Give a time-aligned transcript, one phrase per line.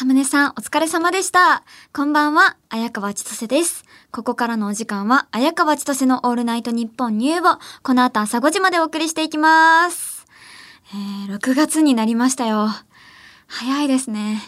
[0.00, 1.62] サムネさん、お疲れ様でした。
[1.92, 3.84] こんばんは、綾川千歳です。
[4.10, 7.60] ここからのお時間は、綾川千歳のオールナイトニッポンニューボ。
[7.82, 10.24] この後朝5時までお送りしていきます。
[10.94, 12.68] えー、6月になりましたよ。
[13.46, 14.40] 早いですね。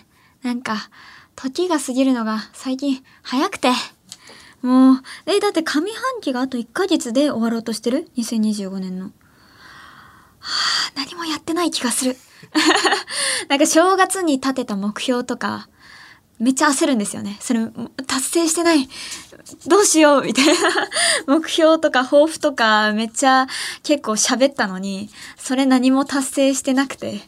[0.43, 0.88] なんか、
[1.37, 3.73] 時が過ぎるのが最近早くて。
[4.62, 9.11] もう、え、だって上半期があと1ヶ月で終わろうとしてる ?2025 年の。
[10.43, 12.16] はあ、何もやってない気がする。
[13.48, 15.68] なんか正月に立てた目標とか、
[16.38, 17.37] めっちゃ焦るんですよね。
[17.41, 17.60] それ、
[18.09, 18.88] 達成してない。
[19.69, 20.55] どうしようみたいな。
[21.38, 23.47] 目標とか抱負とかめっちゃ
[23.84, 27.20] 結構喋ったのに、それ何も達成してなくて、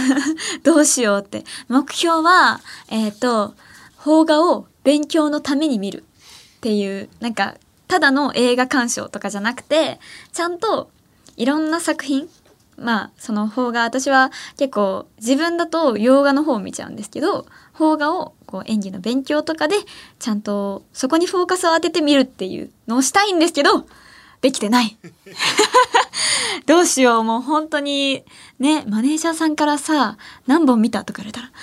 [0.62, 1.44] どうしようって。
[1.68, 3.54] 目標は、えっ、と、
[4.02, 6.04] 邦画を勉強のために見る
[6.58, 7.54] っていう、なんか、
[7.88, 9.98] ただの映画鑑賞とかじゃなくて、
[10.32, 10.90] ちゃんと
[11.36, 12.28] いろんな作品、
[12.80, 19.76] まあその邦画私は結構自分だと洋画の方を見ちゃうんですけど邦画をこう演技の勉強とかで
[20.18, 23.86] ちゃんとそこにフォーカスを当ててみるっていうのをしたいんですけど
[24.40, 24.96] できてない。
[26.66, 28.24] どうしようもう本当に
[28.58, 30.16] ねマネージャーさんからさ
[30.46, 31.54] 何本見たとか言われたらいや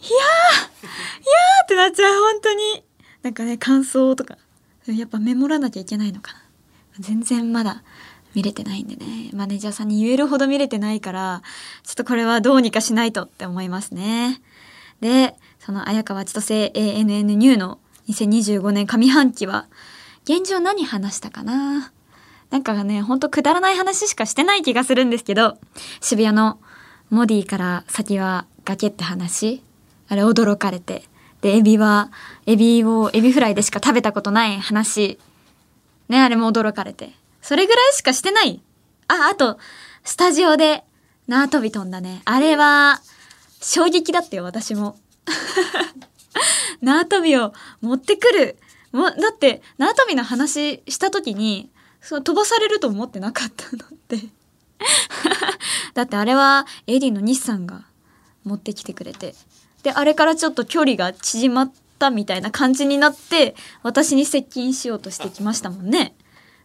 [0.00, 2.84] ーいやーってなっちゃう本当に。
[3.22, 4.36] なんかね感想とか。
[4.86, 6.38] やっぱメモらなきゃいけないのかな。
[7.00, 7.82] 全然まだ
[8.34, 9.30] 見れてないんでね。
[9.32, 11.42] マネージャーさんに言えるほど見れてないから
[11.84, 14.40] ちょっとこれはどうにかしないとって思いますね。
[15.00, 19.66] でその綾川千歳 ANN ニューの2025年上半期は
[20.24, 21.92] 現状何話したかな？
[22.50, 25.58] なんかねほんとくだらない話しかしてない気がするんですけど
[26.00, 26.58] 渋谷の
[27.10, 29.62] モディから先は崖って話
[30.08, 31.04] あれ驚かれて
[31.40, 32.10] でエビは
[32.46, 35.18] エビをエビフライでしか食べたことない話
[36.08, 37.12] ねあれも驚かれて。
[37.44, 38.62] それぐらいしかしてない。
[39.06, 39.58] あ、あと、
[40.02, 40.82] スタジオで
[41.28, 42.22] 縄跳び飛んだね。
[42.24, 43.02] あれは、
[43.60, 44.96] 衝撃だったよ、私も。
[46.80, 48.56] 縄跳びを持ってくる。
[48.92, 51.68] もだって、縄跳びの話した時に、
[52.00, 54.20] その飛ばされると思ってなかったのって。
[55.92, 57.84] だってあれは、エディの西さんが
[58.44, 59.34] 持ってきてくれて。
[59.82, 66.14] で、あれからちょっと距離が縮まったみたいな感じになって、私に接近しようとしてきましたもんね。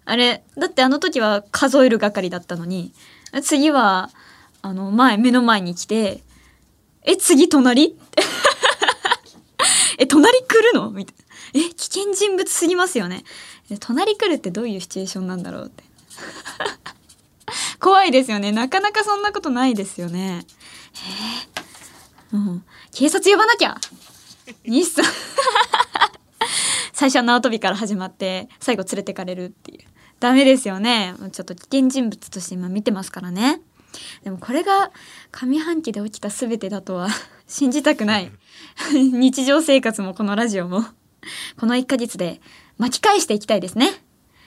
[0.10, 2.92] あれ、だってあの時は数える係だったのに、
[3.44, 4.10] 次は、
[4.64, 6.24] あの、前、目の前に来て、
[7.04, 7.96] え、次隣？
[10.00, 10.90] え、隣来るの？
[10.90, 11.16] みたい
[11.54, 11.66] な。
[11.68, 13.24] え、危険人物すぎますよね。
[13.80, 15.84] 隣来るってどういうシチュエーションなんだろうって。
[17.80, 18.52] 怖いですよね。
[18.52, 20.44] なかなかそんなことないですよね。
[22.32, 22.66] えー、うん。
[22.96, 23.78] 警察呼ばなきゃ？
[24.66, 25.06] 日産
[26.94, 29.82] 最初は縄跳びから始まって最後連れてかれるっていう
[30.20, 31.14] ダメですよね。
[31.32, 33.62] ちょっと危険人物として今見てますからね。
[34.24, 34.92] でもこれが
[35.32, 37.10] 上半期で起きた全てだとは
[37.48, 38.32] 信じたくない。
[38.94, 40.86] 日常生活もこのラジオも。
[41.58, 42.42] この1ヶ月で
[42.78, 43.92] 巻き返していきたいですね。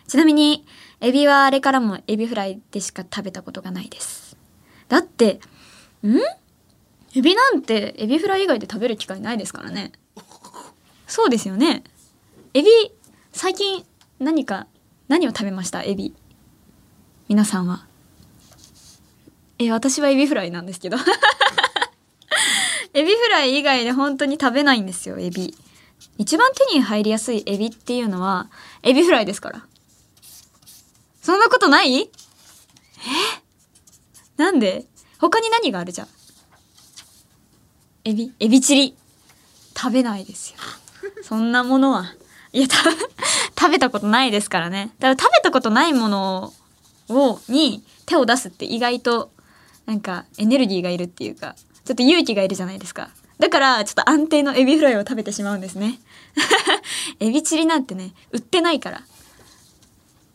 [0.09, 0.65] ちなみに
[1.01, 4.37] エビはあれからもエビフライでしか食べたことがないです。
[4.89, 5.41] だって
[6.03, 6.19] ん？
[7.15, 9.93] エビなんてエビフライ以外で食べる機会ないですからね。
[11.07, 11.85] そうですよね。
[12.55, 12.69] エビ
[13.33, 13.85] 最近
[14.19, 14.67] 何か
[15.13, 15.83] 何を食べました？
[15.83, 16.15] エビ。
[17.29, 17.85] 皆さんは？
[19.59, 20.97] え私はエビフライなんですけど。
[22.95, 25.55] エビフライ以外で本当に食べないんですよエビ。
[26.17, 28.49] 一番手に入りやすいエビっていうのは
[28.83, 29.67] エビフライですから。
[31.21, 31.95] そんなことない？
[32.01, 32.09] え？
[34.39, 34.87] なんで？
[35.19, 36.09] 他に何があるじゃん？
[38.07, 38.33] エビ。
[38.41, 38.97] エビチリ。
[39.77, 40.57] 食べないですよ。
[41.23, 42.15] そんなものは。
[42.55, 43.03] いや食べ
[43.63, 44.91] 食べたことないですからね。
[44.99, 46.53] だから食べたことないもの
[47.09, 49.31] をに手を出すって意外と
[49.87, 53.11] なんかエネルギーがいるっていうかちょっと勇気がいるじゃないですか。
[53.39, 56.01] だからちょっと安定のエビフライを食べてしまうんですね。
[57.21, 59.03] エビチリなんてね売ってないから。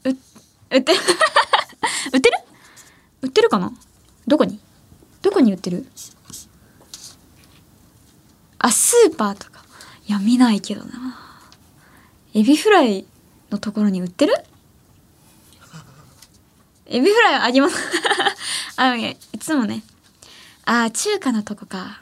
[0.06, 0.22] 売って
[0.72, 2.38] 売ってる？
[3.24, 3.74] 売ってるかな？
[4.26, 4.58] どこに？
[5.22, 5.86] どこに売ってる？
[8.60, 9.66] あスーパーとか。
[10.08, 11.20] いや見ないけどな。
[12.34, 13.06] エビフライ
[13.52, 14.34] のところに売ってる？
[16.88, 17.78] エビフライあります。
[18.78, 19.84] あいいつもね。
[20.66, 22.02] あ中華のとこか。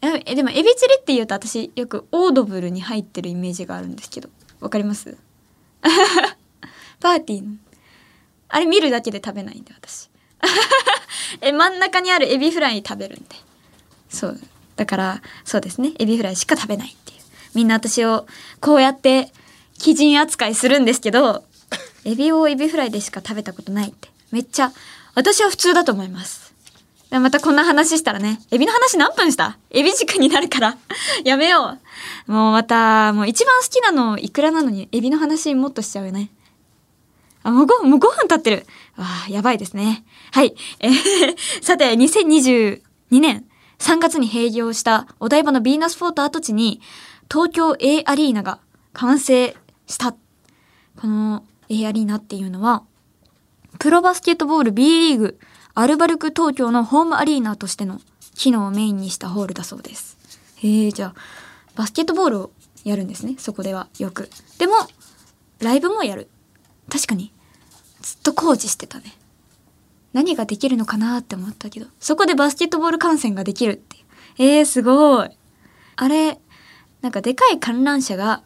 [0.00, 4.28] えでもエビチリって言うと私よくオードブルに入ってるイメージがあるんですけど。
[4.60, 5.16] わかります？
[7.00, 7.56] パーティーの。
[8.48, 10.08] あれ見るだけで食べないんで私。
[11.40, 13.36] え真ん中にあるエビフライ食べるんで。
[14.08, 14.40] そう。
[14.76, 15.92] だからそうですね。
[15.98, 17.18] エビフライしか食べないっていう。
[17.54, 18.26] みんな私を
[18.60, 19.32] こうやって
[19.84, 21.44] 鬼人扱いするんですけど
[22.04, 24.72] エビをエビフライでしか食べたことないってめっちゃ
[25.14, 26.48] 私は普通だと思います
[27.10, 29.56] またこんな話したらね、エビの話何分した？
[29.70, 30.76] エビ軸になるから
[31.24, 31.78] やめよ
[32.28, 32.32] う。
[32.32, 36.28] もうまた、もう一番好きなのイクラなのに、エビの話もっとしちゃうよね。
[37.42, 38.66] あ、もう5、もう5分経ってる。
[38.96, 40.04] わあ、やばいですね。
[40.32, 40.54] はい。
[40.80, 42.82] えー、さて、2022
[43.12, 43.46] 年
[43.78, 46.82] 3月に閉業したお台場のヴィーナスフォート跡地に、
[47.32, 48.58] 東京 A アリーナが
[48.92, 49.56] 完成
[49.88, 50.12] した。
[50.12, 52.84] この A アリーナっていうのは、
[53.78, 55.38] プロバスケットボール B リーグ
[55.74, 58.00] アルバルク東京のホームアリーナとしての
[58.34, 60.18] 機能をメインにしたホールだそうです。
[60.56, 61.14] へえ、じゃあ、
[61.76, 62.50] バスケットボールを
[62.84, 64.28] やるんですね、そこではよく。
[64.58, 64.74] でも、
[65.60, 66.28] ライブもやる。
[66.90, 67.32] 確かに、
[68.00, 69.14] ずっと工事してたね。
[70.12, 74.04] 何ができるのかなって思ったけど、そこでバスケットボール観戦ができるっていう。
[74.38, 75.30] えー、すごい。
[75.94, 76.40] あれ、
[77.02, 78.42] なんかでかい観覧車が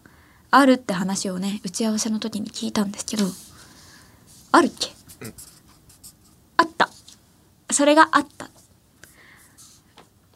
[0.54, 3.24] あるって話をね、打ち合わせの時に聞いたんですけど、
[4.52, 4.90] あるっけ、
[5.24, 5.34] うん
[6.58, 6.90] あった。
[7.70, 8.50] それがあった。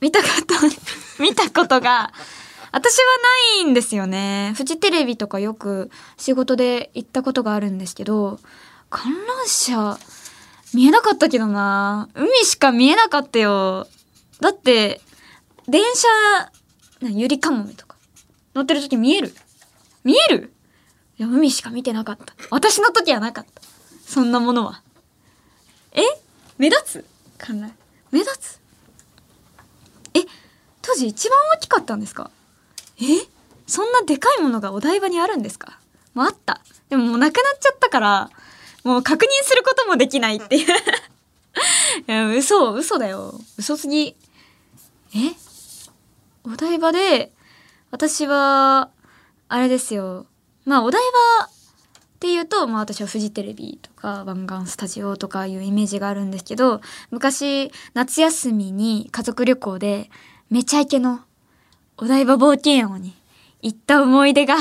[0.01, 0.55] 見たかった、
[1.23, 2.15] 見たことが、
[2.73, 3.05] 私は
[3.59, 4.55] ないんですよね。
[4.57, 8.41] フジテレビとかよく仕事で行ったことがあるんですけど、
[8.89, 9.99] 観覧車、
[10.73, 13.87] 見えなかったけどな海しか見えなかったよ。
[14.41, 15.03] だって、
[15.69, 16.09] 電車、
[17.03, 17.97] ゆりかもめとか、
[18.55, 19.35] 乗ってる時見える
[20.07, 20.53] 見える？
[21.19, 22.33] いや、海しか見てなかった。
[22.51, 23.61] 私の時はなかった。
[24.07, 24.81] そんなものは。
[25.93, 26.01] え？
[26.59, 27.05] 目立つ？
[27.39, 27.67] かんな。
[27.67, 27.73] い
[28.13, 28.61] 目立つ？
[30.15, 30.21] え？
[30.81, 32.31] 当時一番大きかったんですか？
[33.01, 33.03] え？
[33.67, 35.81] そんなでかいものがお台場にあるんですか？
[36.15, 36.61] もうあった。
[36.89, 38.31] でももうなくなっちゃったから
[38.85, 40.67] もう確認することもできないっていう。
[42.07, 43.35] いや嘘嘘だよ。
[43.59, 44.15] 嘘すぎ。
[45.17, 45.19] え？
[46.45, 47.33] お台場で
[47.91, 48.91] 私は
[49.49, 50.27] あれですよ
[50.65, 51.01] まあお台
[51.41, 60.11] 場っていうと、まあ私はフジテレビとか湾岸スタジオとかいうイメージがあるんですけど、昔夏休みに家族旅行で
[60.51, 61.21] めちゃイケの
[61.99, 63.15] お台場冒険王に
[63.61, 64.57] 行った思い出が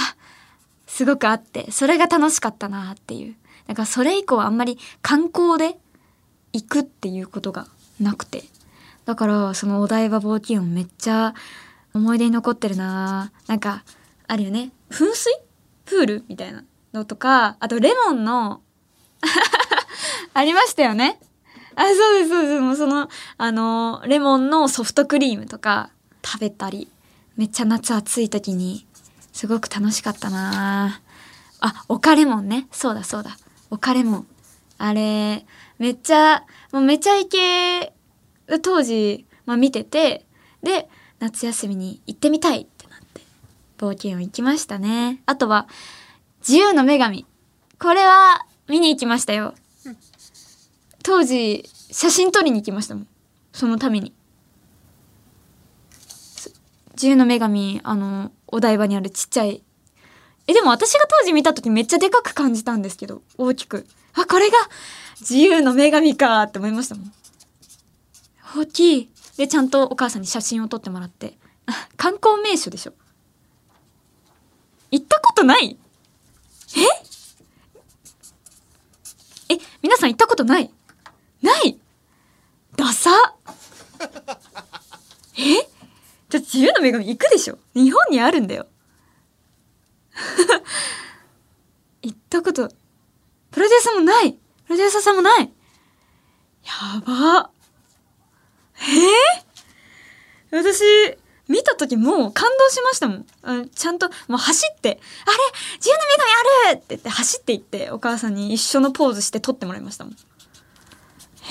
[0.85, 3.35] すごくあって、それが楽しかったなっていう。
[3.67, 5.77] だかそれ以降あんまり観光で
[6.51, 7.67] 行くっていうことが
[7.99, 8.43] なくて。
[9.05, 11.33] だからそのお台場冒険王めっちゃ
[11.93, 13.83] 思い出に残ってるななんか
[14.27, 14.71] あるよね。
[14.89, 15.31] 噴水？
[15.85, 16.23] プール？
[16.27, 16.63] みたいな。
[16.95, 18.61] のとか、あとレモンの
[20.33, 21.19] ありましたよね。
[21.75, 22.59] あ、そうです、そうです。
[22.61, 25.89] もうその、あの、レモンのソフトクリームとか
[26.23, 26.89] 食べたり、
[27.35, 28.87] めっちゃ夏暑い時に、
[29.33, 31.01] すごく楽しかったな
[31.59, 32.67] あ、オカレモンね。
[32.71, 33.37] そうだ、そうだ。
[33.69, 34.27] オカレモン。
[34.77, 35.45] あれ、
[35.77, 37.93] めっちゃ、もうめちゃイケ、
[38.61, 40.25] 当時、まあ見てて、
[40.63, 40.89] で、
[41.19, 42.67] 夏休みに行ってみたいっ、
[43.77, 45.21] 冒険を行きましたね。
[45.25, 45.67] あとは、
[46.39, 47.25] 自由の女神。
[47.79, 49.53] これは見に行きましたよ。
[51.03, 53.07] 当時、写真撮りに行きましたもん。
[53.53, 54.13] そのために。
[56.93, 59.63] 自由の女神、あの、お台場にあるちっちゃい。
[60.47, 63.85] え、でも私が当時見た時めっちゃでかく感じたんですけど、大きく。
[64.13, 64.57] あ、これが
[65.19, 67.13] 自由の女神かって思いましたもん。
[68.55, 69.09] 大きい。
[69.37, 71.37] で、ちゃんとお母さんに写真を撮ってもらって。
[71.97, 72.93] 観光名所でしょ。
[74.91, 75.77] 行ったことない？
[79.49, 79.53] え？
[79.53, 80.71] え、皆さん行ったことない？
[81.41, 81.79] ない？
[82.75, 83.09] ダサ？
[85.37, 85.69] え？
[86.29, 87.57] じゃあ自由の女神行くでしょ？
[87.73, 88.67] 日本にあるんだよ。
[92.01, 92.69] 行ったこと、
[93.51, 94.33] プロデューサーもない？
[94.33, 94.39] プ
[94.69, 95.51] ロデューサーさんもない？
[96.63, 97.51] やば。
[98.79, 98.83] え？
[100.51, 100.83] ー、私、
[101.47, 103.25] 見た時もう感動しましたもん。
[103.43, 105.37] あちゃんともう走って、あれ
[105.77, 106.31] 自由の女神
[106.69, 110.13] あるって言って走っていってお母さんに一緒のポーズして撮ってもらいましたもん。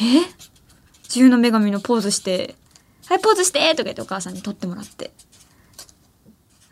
[0.03, 0.21] え？
[1.05, 2.57] 自由の女神のポーズして、
[3.07, 5.13] はい、ポーズしてとか言ってお母さんに撮ってもらって。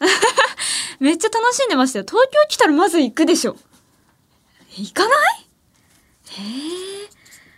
[0.99, 2.05] めっちゃ楽しんでましたよ。
[2.09, 3.57] 東京来たらまず行くでしょ。
[4.77, 5.47] 行かない？
[6.31, 6.43] へ
[7.07, 7.11] え。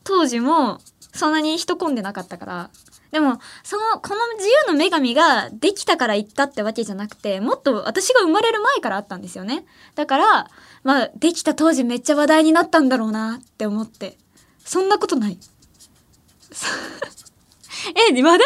[0.02, 0.80] 当時も
[1.14, 2.70] そんなに人混んでなかったから、
[3.14, 9.64] でも、その、この自由の女神ができたから行ったってわけじゃなくて、もっと私が生まれる前からあったんですよね。
[9.94, 10.50] だから、
[10.82, 14.18] まあ、できた当時めっちゃ話題になったんだろうなって思って。
[14.64, 15.38] そんなことない。
[17.94, 18.38] え、話題になら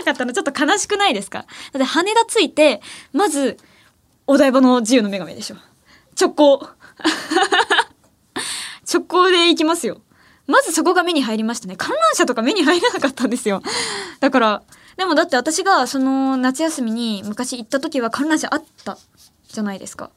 [0.00, 1.46] なかったのちょっと悲しくないですか？
[1.72, 2.82] だって羽田着いて、
[3.12, 3.56] まず、
[4.26, 5.56] お台場の自由の女神でしょ。
[6.20, 6.68] 直行。
[8.92, 10.00] 直行で行きますよ。
[10.48, 11.76] まずそこが目に入りましたね。
[11.76, 13.62] 観覧車とか目に入らなかったんですよ。
[14.18, 14.62] だから、
[14.96, 18.98] でもだって私がその夏休みに昔行った時は観覧車あった
[19.48, 20.10] じゃないですか。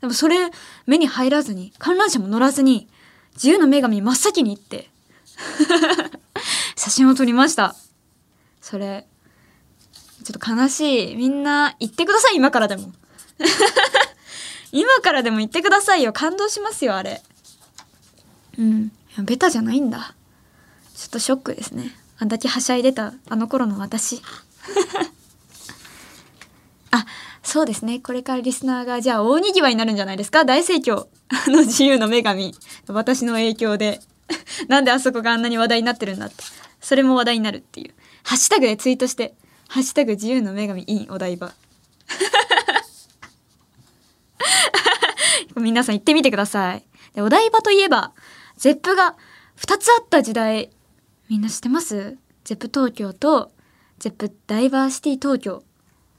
[0.00, 0.50] でもそれ
[0.86, 2.88] 目に入らずに、観覧車も乗らずに、
[3.34, 4.90] 自由の女神真っ先に行って
[6.74, 7.76] 写真を撮りました。
[8.60, 9.06] それ。
[10.24, 11.16] ちょっと悲しい。
[11.16, 12.90] みんな言ってください、今からでも。
[14.72, 16.12] 今からでも言ってくださいよ。
[16.12, 17.22] 感動しますよ、あれ。
[18.58, 18.90] うん。
[19.22, 20.14] ベタじゃないんだ。
[20.94, 21.90] ちょっとショックですね。
[22.18, 24.22] あんだけはしゃいでたあの頃の私。
[26.90, 27.04] あ、
[27.42, 28.00] そうですね。
[28.00, 30.44] これからリスナーがじゃあ大にぎわいになるんじゃないですか？
[30.44, 31.06] 大盛況。
[31.28, 32.54] あの自由の女神。
[32.88, 34.00] 私の影響で。
[34.68, 36.42] なんであそこがあんなに話題になってるんだって。
[36.80, 37.94] それも話題になるっていう。
[38.22, 39.34] ハッシュタグでツイートして、
[39.68, 41.52] ハッシュタグ自由の女神 in お台場。
[45.56, 46.84] 皆さん行ってみてください。
[47.14, 48.12] でお台場といえば、
[48.56, 49.16] ゼップが
[49.56, 50.70] 2つあった時代、
[51.28, 52.16] みんな知ってます？
[52.44, 53.52] Zepp 東京と
[53.98, 55.62] Zepp DiverCity 東京。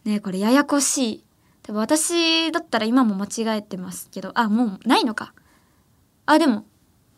[0.05, 1.23] ねこれややこしい。
[1.63, 5.33] 多分私だったら今も間違えてますけど、あ、もうないのか。
[6.25, 6.65] あ、でも、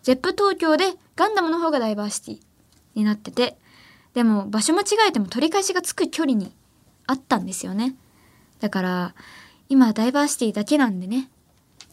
[0.01, 2.39] Zepp 東京でガンダムの方が DiverCity
[2.96, 3.58] になってて、
[4.14, 6.52] でも場所間違えても取り返しがつく距離に
[7.06, 7.96] あったんですよね。
[8.60, 9.16] だから、
[9.68, 11.30] 今 DiverCity だけなんでね、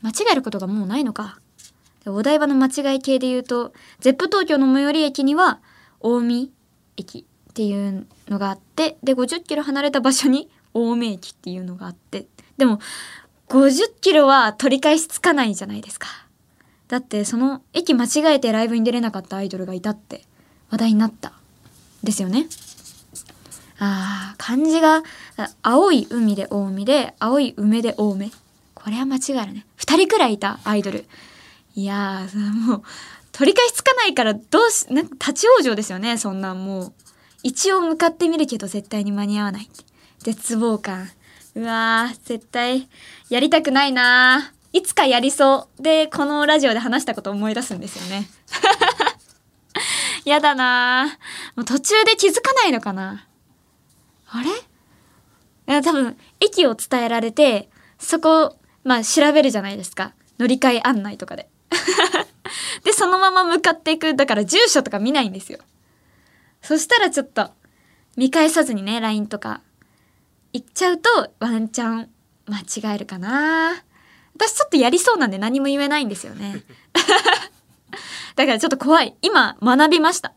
[0.02, 1.40] 間違えることがもうないのか。
[2.06, 5.60] お台場の間違い系で言うと、ゼップ東京の最寄り駅には、
[6.02, 6.48] 近江
[6.96, 12.80] 駅っていうのがあって、で、50キロ離れた場所に青梅駅っていうのがあって、でも、
[13.48, 16.08] 50キロは取り返しつかないじゃないですか。
[16.88, 20.22] だってその駅間違えてライブに出れなかったアイドルがいたって
[20.70, 21.32] 話題になった
[22.02, 22.46] ですよね。
[23.78, 25.02] ああ、漢字が
[25.62, 28.30] 青い海で大海で青い梅で大梅。
[28.74, 29.66] これは間違いないね。
[29.76, 31.06] 二人くらいいたアイドル。
[31.76, 32.82] いやー、もう、
[33.32, 36.92] 取り返しつかないからどうし、なんか立ち往生ですよね、そんなんもう。
[37.42, 39.68] 一応向かってみるけど絶対に間に合わない。
[40.20, 41.10] 絶望感。
[41.54, 42.88] うわー、絶対、
[43.28, 45.82] やりたくないないつかやりそう。
[45.82, 48.26] で、このラジオで話したこと思い出すんですよね。
[50.24, 51.18] やだな
[51.56, 53.26] もう途中で気づかないのかな
[54.28, 54.48] あれ？
[54.48, 54.52] い
[55.66, 57.68] や、多分、駅を伝えられて、
[57.98, 60.14] そこ、まあ調べるじゃないですか。
[60.38, 61.48] 乗り換え案内とかで。
[62.84, 64.14] で、そのまま向かっていく。
[64.14, 65.58] だから住所とか見ないんですよ。
[66.62, 67.50] そしたらちょっと、
[68.16, 69.60] 見返さずにね、LINE とか、
[70.52, 72.10] 行っちゃうと、ワンチャン
[72.46, 72.60] 間
[72.92, 73.82] 違えるかな
[74.36, 76.62] 私ちょっとやりそうなんで何も言えないんですよね。
[78.36, 79.16] だからちょっと怖い。
[79.22, 80.32] 今学びました。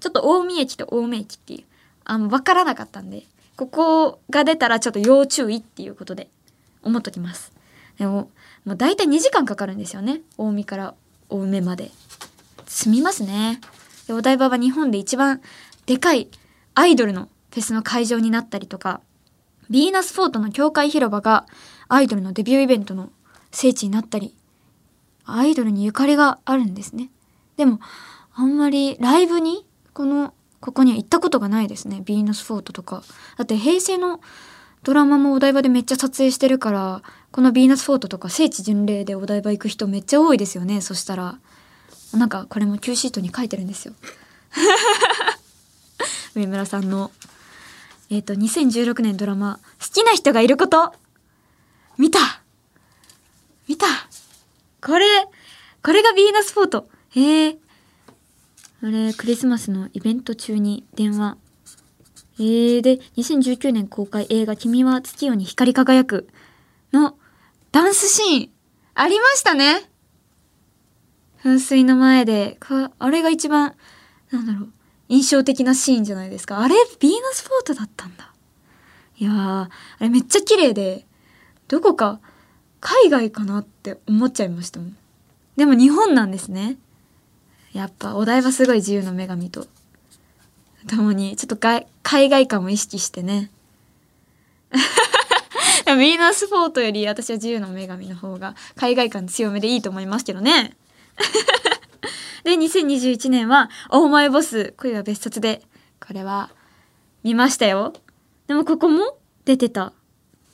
[0.00, 1.64] ちょっと大見駅と青梅駅っていう、
[2.04, 3.24] あの、わからなかったんで、
[3.56, 6.28] ここが出たらちょっと要注意っていうことで
[6.82, 7.52] 思っときます。
[7.98, 8.30] でも、
[8.64, 10.20] もう大体2時間かかるんですよね。
[10.38, 10.94] 大見から
[11.30, 11.90] 青梅まで。
[12.66, 13.60] 済みますね。
[14.06, 15.40] で、お台場は日本で一番
[15.86, 16.28] でかい
[16.74, 19.00] アイドルのフェスの会場になったりとか、
[19.70, 21.46] ヴィーナスフォートの境界広場が
[21.88, 23.10] アイドルのデビューイベントの
[23.52, 24.34] 聖地になったり、
[25.24, 27.10] アイドルにゆかりがあるんですね。
[27.56, 27.80] でも、
[28.34, 32.02] あんまりライブに、この、ここには行ったことがないですね。
[32.04, 33.02] ヴィーナスフォートとか。
[33.36, 34.20] だって平成の
[34.82, 37.02] ドラマもお台場でめっちゃ撮影してるから、
[37.34, 40.80] このヴィーナスフォートとか聖地巡礼でお台場行く人めっちゃ多いですよね。
[40.80, 41.40] そしたら。
[42.12, 43.94] なんかこれも Q シートに書いてるんですよ。
[46.36, 47.10] 上村さんの。
[48.08, 50.94] えっ、ー、と、2016年ドラマ、好きな人がいること
[51.98, 52.20] 見た
[53.66, 53.86] 見た
[54.80, 55.04] これ、
[55.82, 56.88] これがヴィーナスフォート。
[57.16, 57.58] へえ。
[58.80, 61.36] あれ、クリスマスのイベント中に電話。
[62.38, 66.28] えー、で、2019年公開映画君は月夜に光り輝く
[66.92, 67.16] の
[67.74, 68.50] ダンスシーン
[68.94, 69.90] ありましたね
[71.42, 72.56] 噴水の前で、
[73.00, 73.74] あれが一番、
[74.30, 74.68] なんだろう、
[75.08, 76.60] 印象的なシーンじゃないですか。
[76.60, 78.32] あれ、ヴィーナスフォートだったんだ。
[79.18, 81.04] いやー、あれめっちゃ綺麗で、
[81.66, 82.20] どこか
[82.78, 84.96] 海外かなって思っちゃいましたもん。
[85.56, 86.76] でも日本なんですね。
[87.72, 89.66] やっぱお台場すごい自由の女神と
[90.86, 93.50] 共にちょっと海外感を意識してね
[95.92, 100.76] ヴィーナスフォートより私は自由の女神の方が海外感強めでいいと思いますけどね。
[102.44, 105.62] で2021年は「オーマイボス恋は別冊」で
[106.06, 106.50] これは
[107.22, 107.94] 見ましたよ。
[108.46, 109.92] でもここも出てた。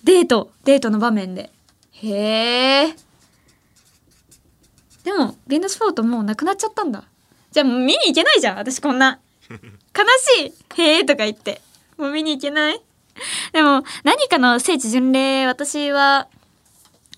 [0.05, 0.53] デート。
[0.65, 1.51] デートの場面で。
[1.93, 2.97] へえ
[5.05, 7.05] でもヴィーナスフォートもうなくなっちゃったんだ。
[7.51, 9.19] じゃあもう見に行けないじゃん私こんな。
[9.51, 9.59] 悲
[10.45, 10.81] しい。
[10.81, 11.61] へえとか言って。
[11.97, 12.81] もう見に行けない。
[13.52, 16.29] でも何かの聖地巡礼私は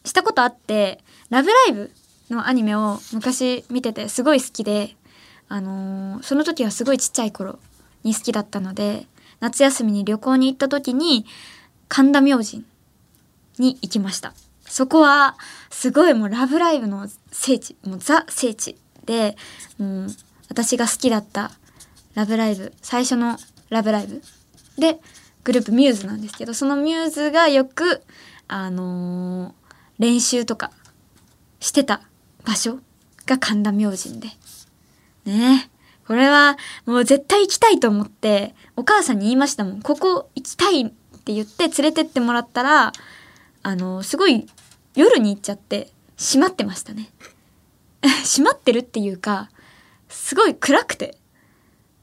[0.04, 1.90] したことあって「ラブライブ!」
[2.30, 4.96] のアニメを昔見ててすごい好きで
[5.48, 7.58] あのー、その時はすごいちっちゃい頃
[8.04, 9.06] に好きだったので
[9.40, 11.26] 夏休みに旅行に行った時に
[11.88, 12.64] 神田明神
[13.58, 14.32] に行きました
[14.66, 15.36] そこは
[15.70, 19.36] すごいもう「ラブライブ!」の聖地もうザ聖地で、
[19.78, 20.16] うん、
[20.48, 21.50] 私が好きだった
[22.14, 24.22] 「ラブライブ!」最初の「ラブライブ!」
[24.78, 25.00] で
[25.44, 28.02] グループミューズなんですけどそのミューズがよく
[28.48, 29.62] あのー
[30.02, 30.72] 練習とか
[31.60, 32.02] してた
[32.44, 32.80] 場所
[33.24, 34.28] が神田明神で。
[35.24, 35.68] ね。
[35.68, 35.70] え
[36.08, 39.80] これはもう絶対行きたいと思ってお母さんに言いましたもん。
[39.80, 40.86] ここ行きたいっ
[41.24, 42.92] て言って連れてってもらったら
[43.62, 44.48] あのすごい
[44.96, 47.08] 夜に行っちゃって閉まってましたね。
[48.24, 49.50] 閉まってるっていうか
[50.08, 51.16] すごい暗くて。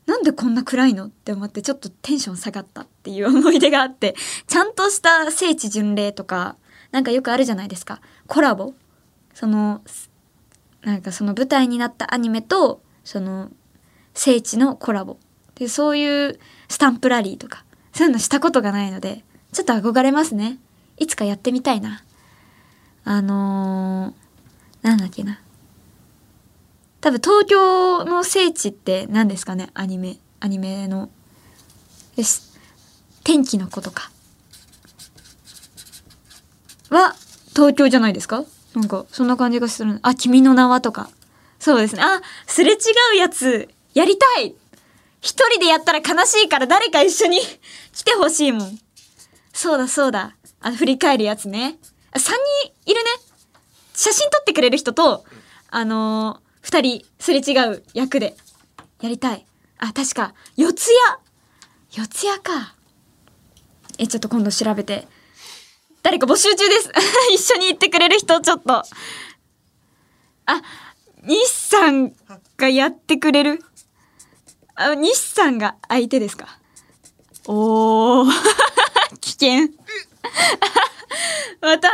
[0.10, 4.16] なんでこんな暗いのって思ってちょっとテンション下がったっていう思い出があって
[4.48, 6.56] ちゃんとした聖地巡礼とか
[6.90, 8.02] なんかよくあるじゃないですか。
[8.26, 8.74] コラボ。
[9.36, 9.84] その
[10.82, 13.52] なんかその舞台になったアニメとその
[14.16, 15.18] 聖地のコラボ。
[15.54, 16.40] でそういう
[16.70, 17.64] スタンプラリーとか
[17.94, 20.58] そういうのしたことがないのでちょっと憧れますね。
[20.98, 22.04] いつかやってみたいな。
[23.04, 25.40] あのー、なんだっけな。
[27.02, 29.70] 多分東京の聖地って何ですかね？
[29.74, 30.18] アニメ。
[30.40, 31.10] アニメの。
[32.16, 32.42] よし
[33.24, 34.12] 天気の子とか。
[36.90, 37.16] は
[37.50, 38.44] 東京じゃないですか？
[38.76, 40.00] なんかそんな感じがする。
[40.02, 41.10] あ君の名はとか。
[41.60, 42.02] そうですね。
[42.02, 42.76] あすれ違
[43.14, 44.56] うやつやりたい。
[45.22, 47.40] 一人でやったら悲しいから誰か一緒に
[47.94, 48.80] 来てほしいもん。
[49.54, 50.36] そうだそうだ。
[50.62, 51.78] あ振り返るやつね。
[52.14, 52.32] 3人
[52.86, 53.10] いるね。
[53.94, 55.26] 写真撮ってくれる人と
[55.70, 58.36] あのー、2人すれ違う役で
[59.02, 59.46] やりたい。
[59.78, 60.78] あ確か四谷。
[61.92, 62.76] 四谷か。
[63.98, 65.08] えちょっと今度調べて。
[66.04, 66.92] 誰か募集中です。
[67.34, 68.74] 一緒に行ってくれる人ちょっと。
[68.74, 70.62] あ
[71.24, 72.14] 日産
[72.58, 73.64] がやってくれる？
[74.76, 76.60] あ日産が相手ですか？
[77.48, 78.32] おー。
[79.22, 79.70] 危険。
[81.62, 81.90] また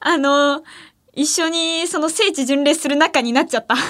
[0.00, 0.62] あの
[1.18, 3.74] 一緒にその聖地巡礼する仲になっちゃった。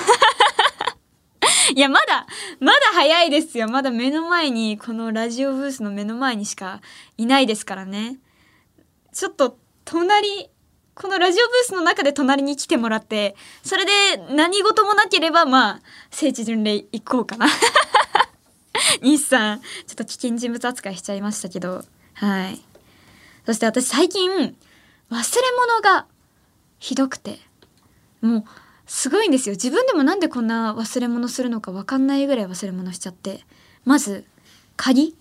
[1.77, 2.27] いやまだ
[2.59, 3.69] まだ早いですよ。
[3.69, 6.81] まだ目の前にこのラジオブースの目の前にしか
[7.19, 8.17] いないですからね。
[9.13, 10.49] ちょっと隣
[10.95, 13.93] このラジオブースの中で隣に来てもらってそれで
[14.31, 17.47] 何事もなければまあ聖地巡礼行こうかな。
[19.03, 21.85] 日産ちょっと危険人物扱いしちゃいましたけど。
[22.14, 22.59] はい。
[23.45, 24.57] そして私最近忘れ
[25.11, 26.07] 物が
[26.79, 27.38] ひどくて。
[28.21, 28.45] もう
[28.87, 29.55] すごいんですよ。
[29.55, 33.45] 自分でもなんでこんな忘れ物するのか分かんないぐらい忘れ物しちゃって。
[33.85, 34.25] まず
[34.77, 35.17] 鍵。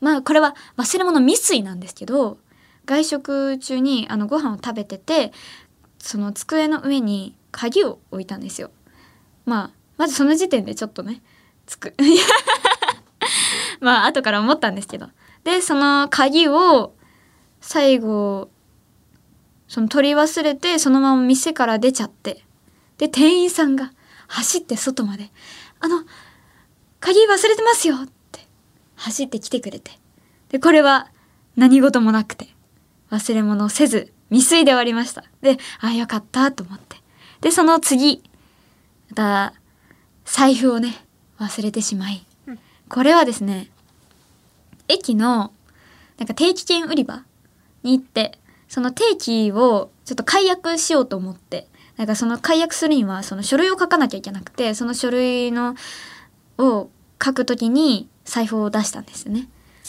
[0.00, 2.36] まあこれは忘れ物未遂なんですけど
[2.84, 5.32] 外食中にあのご飯を食べてて
[5.98, 8.70] その机の上に鍵を置いたんですよ。
[9.46, 11.22] まあまずその時点でちょっとね
[11.66, 11.94] つく
[13.80, 15.08] まあ後から思ったんですけど。
[15.44, 16.94] でその鍵を
[17.60, 18.48] 最後
[19.68, 22.44] その取り忘れてそのまま店から出ちゃって。
[22.98, 23.92] で店員さんが
[24.28, 25.30] 走って外まで
[25.80, 26.04] 「あの
[27.00, 28.46] 鍵忘れてますよ」って
[28.94, 29.98] 走ってきてくれて。
[30.50, 31.08] でこれは
[31.56, 32.48] 何事もなくて
[33.10, 35.24] 忘れ物せず未遂で終わりました。
[35.42, 36.96] でああよかったと思って。
[37.40, 38.22] でその次
[39.10, 39.54] また
[40.24, 41.04] 財布をね
[41.38, 42.24] 忘れてしまい。
[42.88, 43.70] これはですね
[44.86, 45.52] 駅の
[46.18, 47.24] なんか定期券売り場
[47.82, 48.38] に行って
[48.74, 51.68] その定期をちょっと解約しようと思って。
[51.96, 55.76] なんかその解約するにはその書類を書かなきゃいけなくてその書類の
[56.58, 56.90] を
[57.24, 59.46] 書くときに財布を出したんですよね。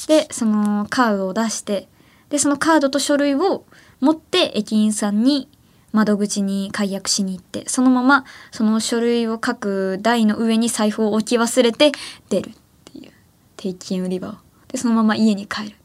[0.07, 1.87] でそのカードを出して
[2.29, 3.65] でそのカードと書類を
[4.01, 5.49] 持って駅員さんに
[5.91, 11.91] 窓口に解約しに行ってそのままその書類を書く台の上に財布を置き忘れて
[12.29, 13.11] 出るっていう
[13.57, 14.33] 定期券売り場を。
[14.67, 15.75] でそのまま家に帰る。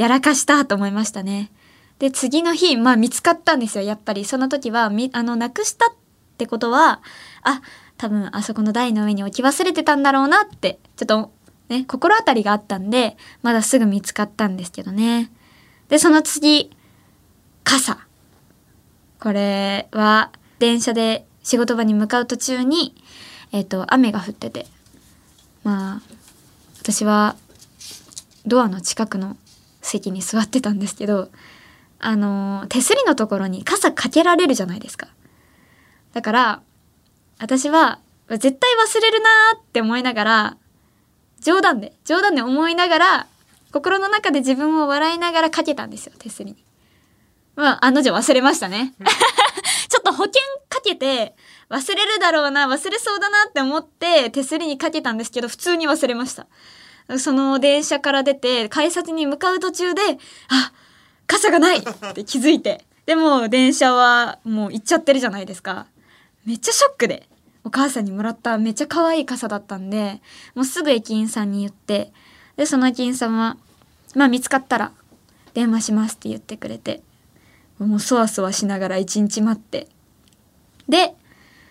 [0.00, 1.50] やらかしたと思いましたね。
[1.98, 4.24] で次の日まあ見つかったんですよやっぱり。
[4.24, 5.94] その時はみあのなくしたっ
[6.38, 7.02] てことは
[7.42, 7.60] あ
[7.98, 11.32] 多分あそこの台の上に置き忘れてたんだろうなってちょっと
[11.68, 15.30] ね心当たりがあったんでまだすぐ見つかったんですけどね。
[15.90, 16.70] でその次
[17.62, 17.98] 傘。
[19.20, 22.94] これは電車で仕事場に向かう途中に
[23.52, 24.64] えっ、と雨が降ってて。
[25.62, 26.00] まあ
[26.80, 27.36] 私は
[28.46, 29.36] ドアの近くの
[29.80, 31.30] 席に座ってたんですけど
[31.98, 35.08] あの手すりのところに傘かけられるじゃないですか。
[36.12, 36.62] だから
[37.38, 40.56] 私は絶対忘れるなーって思いながら
[41.40, 43.26] 冗談で冗談で思いながら
[43.72, 46.64] 心の中で自分を笑いながらかけたんですよ手すりに。
[47.56, 48.94] まあ案の定忘れましたね。
[49.88, 51.34] ちょっと保険かけて
[51.68, 56.46] 忘れるだろうな忘れそうだなって思って手すりにかけたんですけど普通に忘れました
[57.18, 60.02] その電車から出て改札に向かう途中で
[60.48, 60.72] あ
[61.26, 61.78] 傘がない!
[61.82, 62.84] って気づいて。
[63.06, 65.86] でも電車はもう行っちゃってるじゃないですか。
[66.44, 67.28] めっちゃショックで。
[67.64, 70.22] お母さんにもらっためっちゃ可愛い傘だったんで
[70.54, 72.12] もうすぐ駅員さんに言って。
[72.56, 73.56] で、その駅員さんは、
[74.14, 74.92] まあ見つかったら
[75.54, 77.02] 電話しますって言ってくれて、
[77.78, 79.88] もうそわそわしながら一日待って。
[80.88, 81.14] で、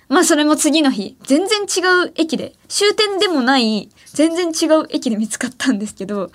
[0.10, 6.32] まあそれも次の日、全然違う駅で、終点でもない全然違う駅で見つかったんですけど、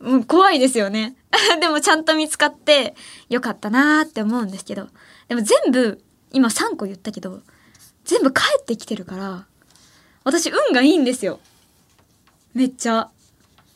[0.00, 1.14] もう怖いですよね。
[1.60, 2.96] でもちゃんと見つかって
[3.28, 4.88] よかったなーって思うんですけど、
[5.28, 7.40] でも全部、今3個言ったけど、
[8.04, 9.46] 全部帰ってきてるから、
[10.24, 11.38] 私運がいいんですよ。
[12.52, 13.10] めっちゃ。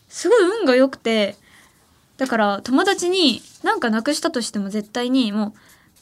[0.08, 1.36] すごい運が良くて、
[2.16, 5.52] だから友達になんかなくしたとしても絶対にもう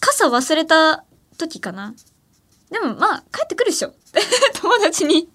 [0.00, 1.04] 傘忘れた
[1.36, 1.94] 時かな
[2.74, 3.90] でもまあ帰ってくるっしょ。
[3.90, 4.20] っ て
[4.60, 5.28] 友達に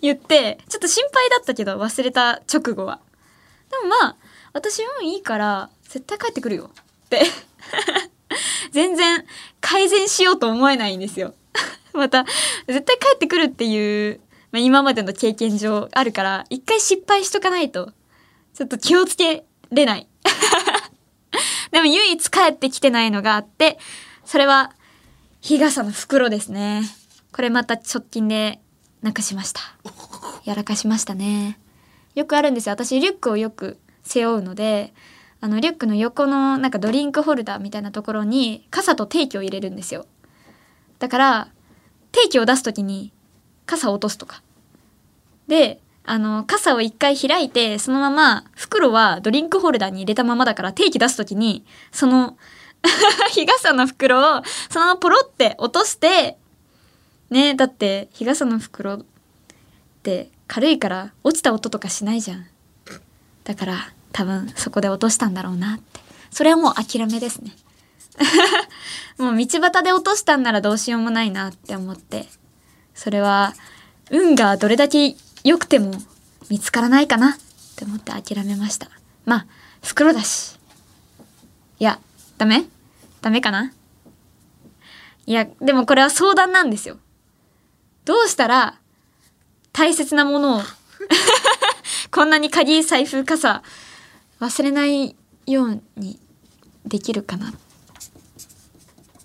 [0.00, 3.00] 言ってちょっと心配だったけど忘れた直後は。
[3.70, 4.16] でもまあ
[4.54, 6.70] 私運いいから絶対帰ってくるよ。
[7.04, 7.20] って。
[8.72, 9.26] 全然
[9.60, 11.34] 改善しようと思えないんですよ。
[11.92, 12.24] また
[12.66, 17.92] 絶対帰ってくるっていう、まあ、今までの経験上あるから一回失敗しとかないと
[18.54, 20.08] ちょっと気をつけれない。
[21.72, 23.78] でも唯一帰ってきてないのがあって
[24.24, 24.72] それは
[25.46, 26.82] 日傘の袋ですね。
[27.32, 28.58] これまた直近で
[29.00, 29.60] なくしました。
[30.44, 31.60] やらかしましたね。
[32.16, 32.72] よくあるんですよ。
[32.72, 34.92] 私リュックをよく背負うので、
[35.40, 40.06] あのリュックの横のなんかドリンクホルダーみたいなところに傘と定期を入れるんですよ。
[40.98, 41.48] だから
[42.10, 43.12] 定期を出す時に
[43.66, 44.42] 傘を落とすとか。
[45.46, 52.36] で、あの、傘を一回開いて、そのまま袋はドリンクホルダーに入れたままだから定期出す時に、その
[53.32, 56.36] 日傘の袋をそのままポロって落として
[57.30, 59.04] ねだって日傘の袋っ
[60.02, 62.46] て軽いから落ちた音とかしないじゃん。
[63.44, 66.00] だから多分そこで落としたんだろうなって。
[66.30, 67.52] それはもう諦めですね。
[69.18, 72.28] もう道端で落としたんならどうしようもないなって思って。
[72.94, 73.54] それは
[74.10, 75.92] 運がどれだけ良くても
[76.48, 77.36] 見つからないかなっ
[77.76, 78.88] て思って諦めました。
[79.24, 79.46] まあ
[79.82, 80.58] 袋だし。
[81.78, 81.98] いや
[82.38, 82.64] ダメ？
[83.26, 83.72] ダメかな？
[85.26, 86.96] いや、でもこれは相談なんですよ。
[88.04, 88.78] どうしたら
[89.72, 90.62] 大切なものを
[92.12, 93.64] こんなに鍵、財布、傘
[94.38, 96.20] 忘れないように
[96.84, 97.52] できるかな？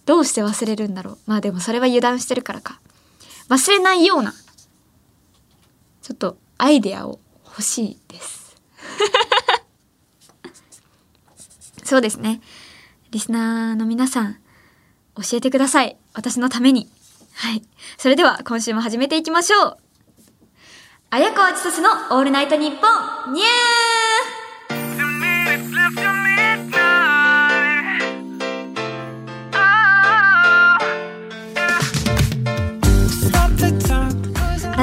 [0.07, 1.17] どうして忘れるんだろう？
[1.27, 2.79] まあでもそれは油断してるからか。
[3.49, 4.33] 忘れないような
[6.01, 8.55] ちょっとアイデアを欲しいです。
[11.85, 12.41] そうですね。
[13.11, 14.37] リスナーの皆さん、
[15.17, 15.97] 教えてください。
[16.13, 16.89] 私のために。
[17.33, 17.61] はい。
[17.97, 19.77] それでは今週も始めていきましょう。
[21.09, 23.47] 綾川千歳のオールナイトニッポンニュー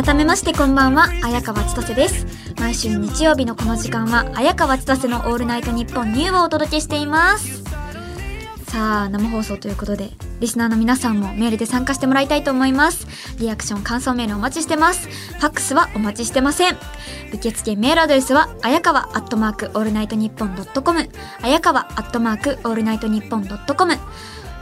[0.05, 2.27] 改めましてこんばんは、綾川千歳です。
[2.61, 7.58] 毎週日曜日のこの時間は、綾川千歳のオールナイトニッポンニューをお届けしています。
[8.69, 13.07] さあ生放送ということでリスナーの皆さんもメールで参加してもらいたいと思います。
[13.39, 15.09] リアクション感想メールお待ちしてます。
[15.09, 16.77] ファックスはお待ちしてません。
[17.33, 21.09] 受付メールアドレスはあやかわアットマークオールナイトニッポンドットコム。
[21.41, 23.97] あやかわアットマークオールナイトニッポンドットコム。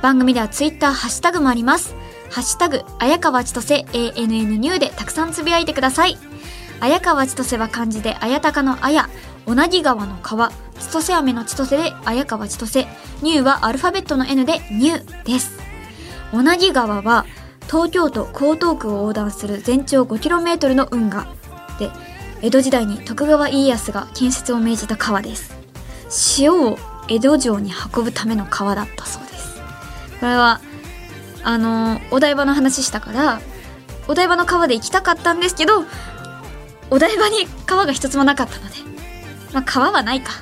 [0.03, 1.97] 番組ではツイッターハッシュタグもあります。
[2.31, 6.17] ハッシュタグあやかわちとせ ANN ニューでたくさんつぶやいてください。
[6.79, 9.09] 綾川千歳は漢字で綾鷹の綾
[9.47, 10.55] 小名木川の川千
[10.91, 12.89] 歳飴の千歳で綾川千歳。
[13.23, 15.61] ニューはアルファベットの N でニューです。
[16.33, 17.25] 小名木川は
[17.67, 21.27] 東京都江東区を横断する全長 5km の運河
[21.79, 21.91] で
[22.43, 25.55] 江戸時代に徳川家康が建設を命じた川です。
[26.39, 26.77] 塩を
[27.09, 29.61] 江戸城に運ぶための川だったそうです。
[30.19, 30.61] これは
[31.45, 33.41] あのお台場の話したから
[34.09, 35.85] お台場の川で行きたかったんですけど
[36.91, 38.96] お台場に川が一つもなかったので
[39.57, 40.33] まあ川はないか。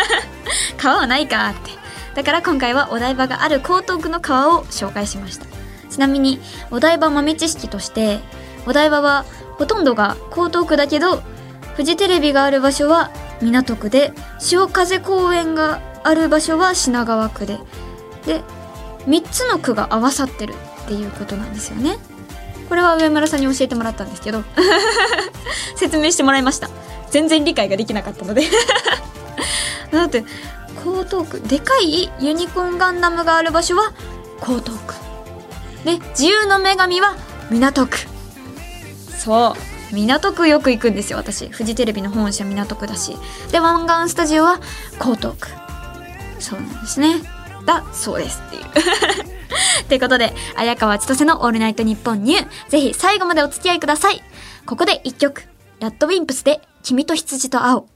[0.80, 1.72] 川はないかって。
[2.14, 5.44] だから今回はお台場がある江東区の川を紹介しました。
[5.90, 8.20] ちなみにお台場豆知識として
[8.64, 9.26] お台場は
[9.58, 11.22] ほとんどが江東区だけど
[11.76, 13.10] フジテレビがある場所は
[13.42, 17.58] 港区で潮風公園がある場所は品川区で
[18.24, 18.42] で
[19.06, 21.98] 3つの区が合わさってるっていうことなんですよね。
[22.70, 24.42] これは上村さんに教えてもらったんですけど
[25.76, 26.70] 説明してもらいました。
[27.10, 28.42] 全然理解ができなかったので。
[29.92, 30.24] だって
[30.78, 33.92] 江東区でかいユニコーンガンダムがある場所は
[34.42, 34.94] 江東区。
[35.84, 37.16] で自由の女神は
[37.50, 37.98] 港区。
[39.18, 39.94] そう。
[39.94, 41.48] 港区よく行くんですよ私。
[41.48, 43.16] フジテレビの本社港区だし。
[43.50, 44.60] で湾岸スタジオは
[44.94, 45.48] 江東区。
[46.38, 47.22] そうなんですね。
[47.64, 48.62] だそうですっていう。
[49.88, 52.70] ということで、綾川千歳のオールナイトニッポンニュー。
[52.70, 54.22] ぜひ最後までお付き合いください。
[54.66, 55.44] ここで一曲。
[55.80, 57.86] ラッドウィンプスで君と羊と青。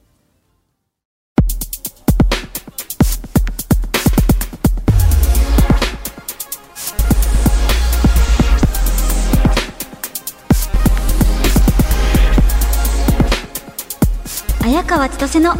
[14.64, 15.54] 綾川千歳のオ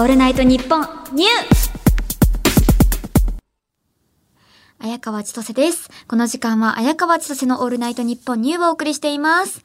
[0.00, 1.30] ールナイトニッポンニュー
[4.78, 5.90] 綾川千歳です。
[6.06, 9.62] この時間は綾川千歳のオールナイトニッポンニューをお送りしています。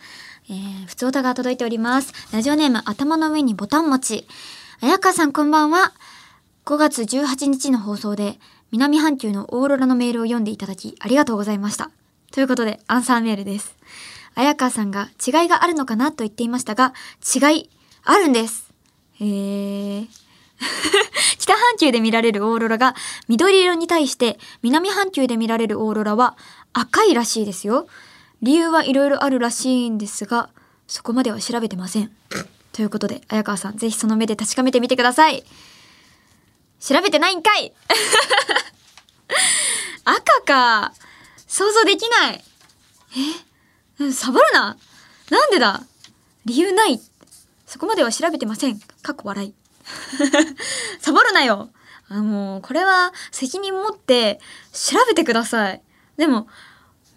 [0.52, 2.12] えー、普通歌が届いております。
[2.34, 4.28] ラジオネーム頭の上にボタン持ち。
[4.82, 5.94] 綾川さんこんばんは。
[6.66, 8.40] 5月18日の放送で
[8.72, 11.92] 南半球のオーロラのメールを読んでいただきありがとうございました。
[12.32, 13.76] ということでアンサーメールです。
[14.34, 17.70] 綾川さんが違いがあるのかなと言っていましたが、違い
[18.04, 18.74] あるんです。
[19.20, 20.08] へー。
[21.38, 22.96] 北半球で見られるオーロラが
[23.28, 26.36] 緑色に対して南半球で見られるオーロラは
[26.74, 27.88] 赤いらしいですよ。
[28.42, 30.50] 理由はいろいろあるらしいんですが、
[30.88, 32.12] そこまでは調べてません。
[32.72, 35.44] ということで、綾川さん、ぜひその目で確かめてみてください。
[36.80, 37.74] 調べてないんかい
[40.06, 40.94] 赤か。
[41.48, 42.44] 想像できない。
[44.00, 44.12] え?
[44.12, 44.78] サボるな。
[45.30, 45.84] なんでだ?
[46.46, 47.02] 理由ない。
[47.66, 48.80] そこまでは調べてません。
[48.80, 49.54] かっこ笑い。
[51.02, 51.70] サボるなよ。
[52.08, 54.40] あの、これは責任持って
[54.72, 55.82] 調べてください。
[56.18, 56.48] でも、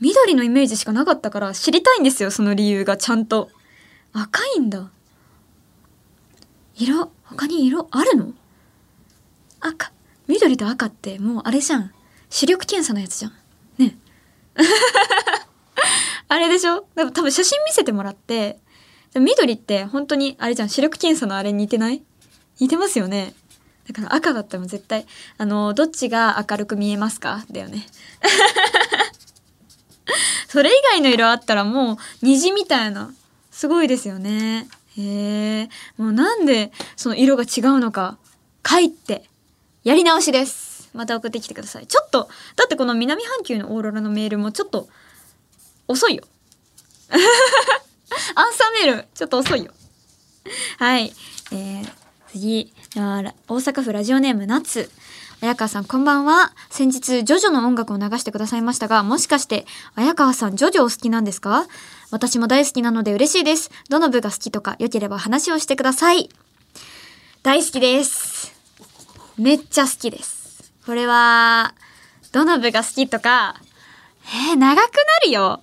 [0.02, 3.50] 緑のイメージしかなかったから知りたいんですよ、その理由がちゃんと。
[4.12, 4.90] 赤いんだ。
[6.74, 8.32] 色、他に色あるの？
[9.60, 9.92] 赤。
[10.26, 11.92] 緑と赤ってもうあれじゃん。
[12.30, 13.32] 視力検査のやつじゃん。
[13.78, 13.96] ね。
[16.26, 16.84] あれでしょ？
[16.96, 18.58] でも多分写真見せてもらって、
[19.14, 20.68] 緑って本当にあれじゃん。
[20.68, 22.02] 視力検査のあれに似てない？
[22.58, 23.34] 似てますよね。
[23.86, 25.06] だから赤だったら絶対、
[25.38, 27.44] あの、どっちが明るく見えますか？
[27.52, 27.86] だよね。
[30.48, 33.12] それ以外の色あったらもう虹みたいな。
[33.50, 34.68] すごいですよね。
[34.96, 35.68] へえ。
[35.96, 38.18] もうなんでその色が違うのか。
[38.68, 39.28] 書いて。
[39.84, 40.90] やり直しです。
[40.94, 41.86] また送ってきてください。
[41.86, 44.88] ちょっと、だってこの南半球のオーロラのメールもちょっと
[45.88, 46.24] 遅いよ。
[47.10, 49.72] アンサーメール、ちょっと遅いよ。
[50.78, 51.12] はい。
[51.50, 51.92] えー、
[52.30, 54.90] 次、大阪府ラジオネーム夏。
[55.42, 56.52] 綾川さんこんばんは。
[56.70, 61.66] 先日、ジョジョの音楽を流してくださいましたが、もしかして、綾川さん、ジョジョお好きなんですか？
[62.12, 63.72] 私も大好きなので嬉しいです。
[63.88, 66.31] どの部が好きとか、良ければ話をしてください。
[67.42, 68.55] 大好きです。
[69.37, 70.72] めっちゃ好きです。
[70.87, 71.74] これは、
[72.31, 73.57] どの部が好きとか、
[74.50, 75.61] えー、長くなるよ。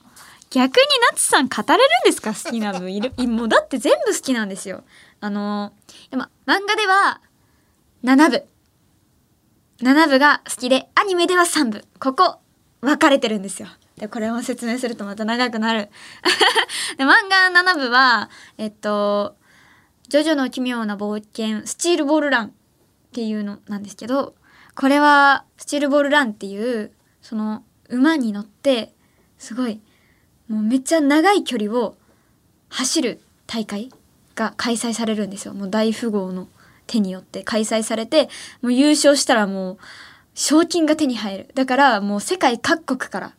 [0.50, 2.34] 逆に夏さん語れるんですか？
[2.34, 3.13] 好きな部いる。
[3.30, 4.84] もうだって全部好きなんですよ。
[5.22, 7.22] あのー、でも漫画では
[8.04, 8.49] 7部。
[9.82, 11.86] 7部が好きで、アニメでは3部。
[12.00, 12.39] ここ、
[12.82, 13.70] 分かれてるんですよ。
[13.96, 15.89] で、これを説明するとまた長くなる。
[16.98, 19.38] で、漫画7部は、えっと、
[20.10, 22.52] ジョジョの奇妙な冒険、スチールボールランっ
[23.13, 24.36] ていうのなんですけど、
[24.76, 28.94] これは、スチールボールランっていう、その、馬に乗って、
[29.38, 29.80] すごい、
[30.50, 31.96] もうめっちゃ長い距離を
[32.68, 33.89] 走る大会
[34.36, 35.54] が開催されるんですよ。
[35.54, 36.50] もう大富豪の
[36.89, 38.30] 手によって開催されて、
[38.62, 39.78] もう優勝したらもう
[40.34, 41.49] 賞金が手に入る。
[41.54, 43.34] だからもう世界各国から、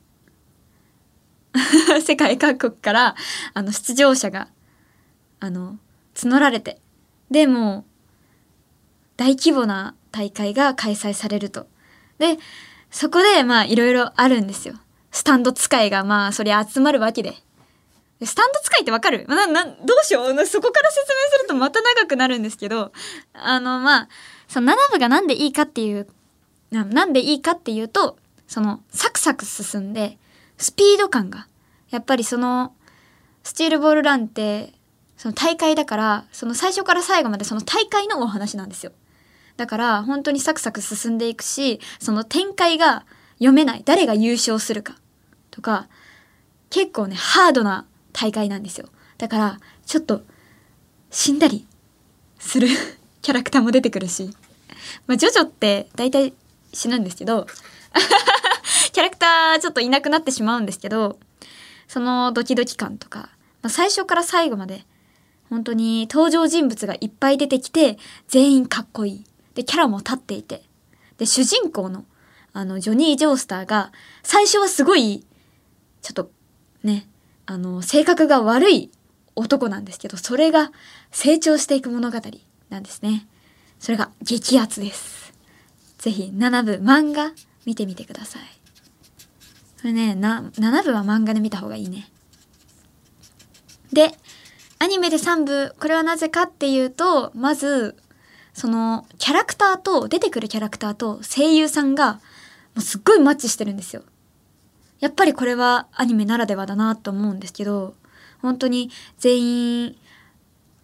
[2.01, 3.17] 世界各国から
[3.53, 4.49] あの出場者が、
[5.41, 5.79] あの、
[6.15, 6.81] 募られて、
[7.31, 7.85] で、もう
[9.17, 11.67] 大規模な大会が開催されると。
[12.19, 12.39] で、
[12.91, 14.75] そこでまあいろいろあるんですよ。
[15.11, 17.35] スタンド使いがまあそりゃ集まるわけで。
[18.23, 19.27] スタンド使いってわかる？
[19.29, 20.47] な、な、どうしよう？
[20.47, 22.93] そこから説明するとまた長くなるんですけど、
[23.33, 24.09] あのまあ、
[24.49, 26.07] その7部がなんでいいかっていう、
[26.71, 30.19] ななんでいいかっていうと、そのサクサク進んで、
[30.59, 31.47] スピード感が、
[31.91, 32.75] やっぱりその、
[33.43, 34.75] スチールボールランって、
[35.17, 38.93] その大会だから、その最初から最後までその大会のお話なんですよ。
[39.57, 43.05] だから本当にサクサク進んでいくし、その展開が
[43.35, 43.83] 読めない。
[43.85, 44.97] 誰が優勝するか
[45.51, 45.89] とか、
[46.71, 48.89] 結構ね、ハードな大会なんですよ。
[49.19, 50.23] だから、ちょっと、
[51.11, 51.67] 死んだり
[52.39, 52.69] する
[53.21, 54.31] キャラクターも出てくるし。
[55.07, 56.33] まあ、ジョジョって大体
[56.73, 57.47] 死ぬんですけど、
[58.93, 61.19] キャラクターちょっといなくなってしまうんですけど、
[61.89, 63.31] そのドキドキ感とか、
[63.63, 64.87] まあ、最初から最後まで、
[65.49, 69.25] 本当に登場人物がいっぱい出てきて、全員かっこいい。
[69.55, 70.63] で、キャラも立っていて。
[71.19, 72.05] で、主人公の、
[72.53, 73.93] あの、ジョニー・ジョースターが、
[74.23, 75.27] 最初はすごい、
[76.03, 76.31] ちょっと、
[76.85, 77.09] ね、
[77.51, 78.93] あの、性格が悪い
[79.35, 80.71] 男なんですけど、それが
[81.11, 82.21] 成長していく物語
[82.69, 83.27] なんですね。
[83.81, 85.35] それが激アツです。
[85.99, 87.33] ぜひ、7部漫画
[87.67, 88.43] 見てみてください。
[89.81, 92.09] これね、な、7部は漫画で見た方がいいね。
[93.93, 94.13] で、
[94.79, 97.97] アニメで3部、これはなぜかっていうと、まず、
[98.55, 102.21] その、キャラクターと、出てくるキャラクターと声優さんが、も
[102.77, 104.05] うすっごいマッチしてるんですよ。
[105.01, 107.95] やっぱりこれはアニメならではだなと思うんですけど、
[108.43, 109.97] 本当に全員、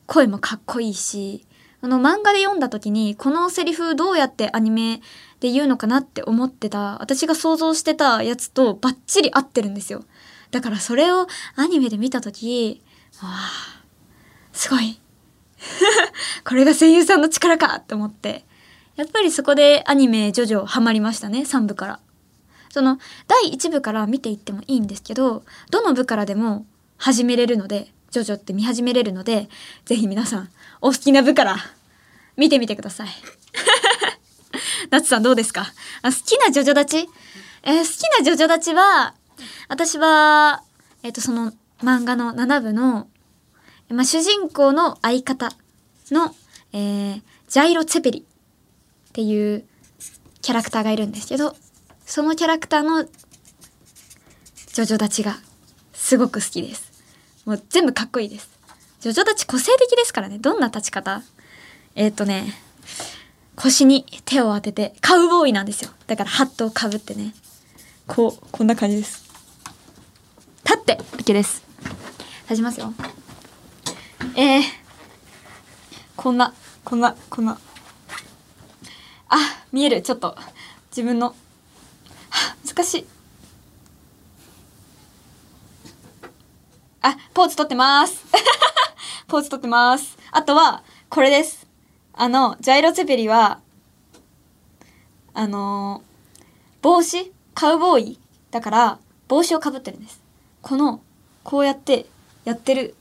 [0.06, 1.46] 声もかっこいいし、
[1.82, 5.02] あの漫画で読んだ時にこのセリフどうやってアニメ
[5.40, 10.04] で言うのかなって思ってた私が想像してたやつとバッチリ合ってるんですよ。
[10.50, 12.82] だからそれをアニメで見た時
[13.22, 13.82] わあ
[14.52, 14.98] すごい。
[16.44, 18.44] これが声優さんの力かって思って。
[18.96, 22.00] やっぱりそこでアニメジョジョハマりましたね3部から。
[22.76, 26.66] その第1部から見ていってもいいんですけどどの部からでも
[26.98, 29.48] 始めれるのでジョジョって見始めれるので
[29.86, 30.50] ぜひ皆さん
[30.82, 31.56] お好きな部から
[32.36, 33.08] 見てみてください。
[34.92, 35.72] ナツさんどうですか？
[36.02, 37.08] あ好きなジョジョ立ち？
[37.62, 39.14] えー、好きなジョジョ立ちは
[39.68, 40.62] 私は
[41.02, 43.08] えっ、ー、とその漫画の7部の、
[43.88, 45.50] まあ、主人公の相方
[46.10, 46.34] の、
[46.74, 49.64] えー、ジャイロ・ツェペリっていう
[50.42, 51.56] キャラクターがいるんですけど
[52.06, 55.36] そのキャラクターのジョジョ立ちが
[55.92, 56.92] すごく好きです。
[57.44, 58.48] もう全部かっこいいです。
[59.00, 60.38] ジョジョ立ち個性的ですからね。
[60.38, 61.22] どんな立ち方？
[61.96, 62.54] えー、っとね、
[63.56, 65.90] 腰に手を当てて、カウボーイなんですよ。
[66.06, 67.34] だからハットをかぶってね。
[68.06, 69.24] こう、こんな感じです。
[70.64, 71.64] 立って OK です。
[72.44, 72.94] 立ちますよ。
[74.36, 74.62] えー、
[76.14, 77.58] こんな、こんな、こんな。
[79.28, 79.36] あ、
[79.72, 80.02] 見える。
[80.02, 80.36] ちょっと、
[80.90, 81.34] 自分の
[82.76, 83.06] 難しい。
[87.00, 88.26] あ、ポーズ取ってます。
[89.28, 90.18] ポーズ取ってます。
[90.30, 91.66] あとは、これです。
[92.12, 93.60] あの、ジャイロ・ツェペリは、
[95.32, 96.44] あのー、
[96.82, 100.20] 帽子カウボーイだから、帽子をかぶってるんです。
[100.60, 101.00] この、
[101.44, 102.04] こうやって、
[102.44, 102.94] やってる。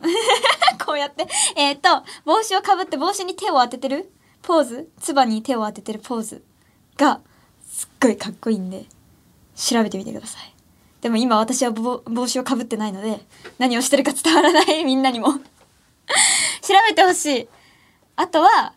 [0.86, 6.42] こうやって、えー、っと、帽子をかぶって帽子に手を当ててるポーズ、つばに手を当ててるポーズ
[6.96, 7.20] が、
[7.80, 8.84] すっごいかっこいいんで
[9.56, 10.52] 調べてみてください。
[11.00, 13.20] でも今私は帽子をかぶってないので
[13.58, 15.32] 何をしてるか伝わらない みんなにも。
[15.32, 15.38] 調
[16.86, 17.48] べてほしい。
[18.16, 18.74] あとは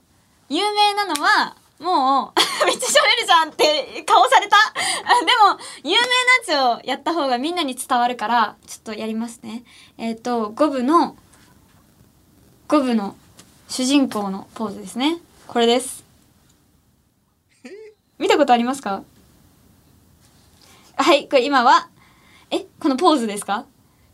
[0.48, 2.34] 有名なのはもう
[2.66, 4.56] めっちゃ喋るじゃんって顔された。
[4.72, 9.66] でも有名なやつをやった方がみんなに伝わるからちょっとやりますね。
[9.98, 11.18] えっ、ー、と5部の
[12.70, 13.18] 5部の
[13.68, 15.18] 主人公のポーズですね。
[15.48, 16.03] これです。
[18.20, 19.04] 見たことありますか？
[20.96, 21.90] はい、これ今は、
[22.52, 23.66] え、このポーズですか？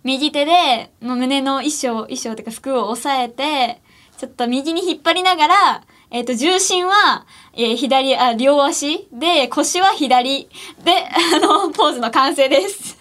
[0.03, 3.81] 右手で、の胸の衣装、衣装っていうか服を押さえて、
[4.17, 10.49] ちょっと右に引っ張りながら、えっ、ー、と、重心は、えー、左、あ、両足で、腰は左
[10.83, 12.97] で、あの、ポーズの完成です。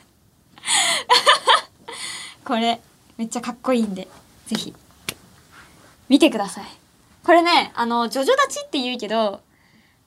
[2.44, 2.80] これ、
[3.16, 4.08] めっちゃかっこいいんで、
[4.46, 4.74] ぜひ、
[6.08, 6.64] 見てください。
[7.24, 9.40] これね、あの、ジョジョ立ちって言うけど、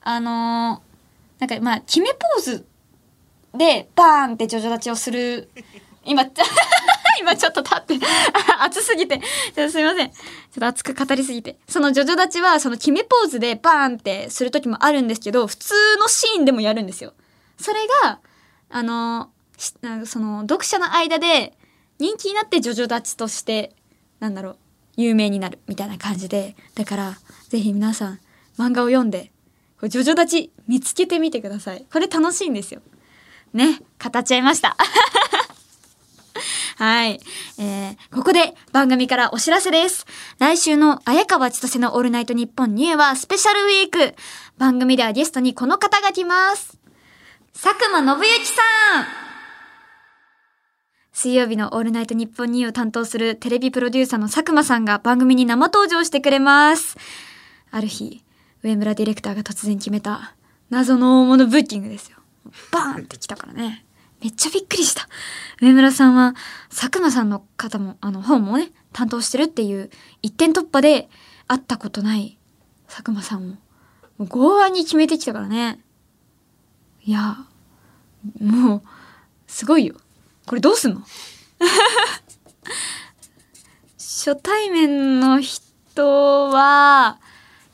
[0.02, 0.92] あのー
[1.42, 2.64] なんかまあ決めポーズ
[3.52, 5.50] でバーンってジョジョ立ちをする。
[6.04, 6.24] 今
[7.20, 7.98] 今ちょっと立って。
[8.62, 9.20] 熱すぎて。
[9.54, 10.10] ちょすいません。
[10.10, 11.58] ちょっと熱く語りすぎて。
[11.68, 17.12] そのジョジョ立ちはその決めポーズでバーンってする時もあるんですけど普通のシーンでもやるんですよ。
[17.58, 18.20] それが
[18.70, 21.56] あのその読者の間で
[21.98, 23.74] 人気になってジョジョ立ちとして
[24.20, 24.56] なんだろう
[24.96, 26.54] 有名になるみたいな感じで。
[26.76, 28.20] だからぜひ皆さん
[28.56, 29.31] 漫画を読んで
[29.88, 31.84] ジョジョ立ち見つけてみてください。
[31.92, 32.80] これ楽しいんですよ。
[33.52, 34.76] ね、語っちゃいました。
[36.78, 37.20] はい。
[37.58, 40.06] えー、ここで番組からお知らせです。
[40.38, 44.14] 来週の綾川千歳のオールナイトニッポンニューはスペシャルウィーク。
[44.58, 46.78] 番組ではゲストにこの方が来ます。
[47.52, 48.62] 佐久間信之さ
[49.02, 49.22] ん
[51.12, 56.96] 水曜日のオールナイトニッポンニューを担当するテレビプロデューサーの佐久間さんが番組に生登場してくれます。
[57.70, 58.24] ある日、
[58.62, 60.34] 上村ディレクターが突然決めた
[60.70, 62.18] 謎の大物ブッキングですよ。
[62.70, 63.84] バーンって来たからね。
[64.20, 65.08] めっちゃびっくりした。
[65.60, 66.34] 上村さんは
[66.70, 69.90] 佐久間さんの方も、あの本もね、担当してるっていう
[70.22, 71.08] 一点突破で
[71.48, 72.38] 会ったことない
[72.86, 73.56] 佐久間さんも、
[74.18, 75.80] もう剛腕に決めてきたからね。
[77.04, 77.38] いや、
[78.40, 78.82] もう、
[79.48, 79.96] すごいよ。
[80.46, 81.02] これどうすんの？
[83.98, 87.18] 初対面の人は、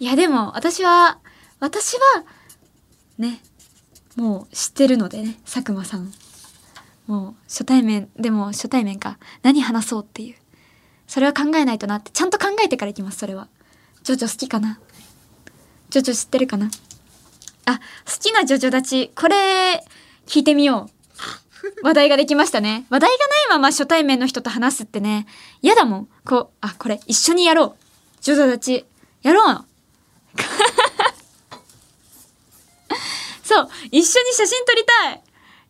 [0.01, 1.19] いやでも私は
[1.61, 2.25] 私は
[3.19, 3.41] ね
[4.17, 6.13] もう知ってるのでね佐久間さん。
[7.07, 9.19] もう初対面でも初対面か。
[9.43, 10.35] 何話そうっていう。
[11.07, 13.49] それは考えないとなってちゃんと考えてからいきますそれは。
[14.03, 14.79] ジョジョ好きかな？
[15.91, 16.71] ジョジョ知ってるかな？
[17.65, 17.83] あ好
[18.21, 19.83] きなジョジョ立ちこれ
[20.27, 20.91] 聞いてみよ
[21.83, 21.85] う。
[21.85, 22.87] 話題ができましたね。
[22.91, 25.27] 話題がないまま初対面の人と話すってね
[25.63, 26.09] 嫌だもん。
[26.25, 27.77] こうあこれ一緒にやろう。
[28.21, 28.87] ジョジョ立ち
[29.23, 29.65] やろう。
[33.43, 35.23] そう、一緒に写真撮りたい。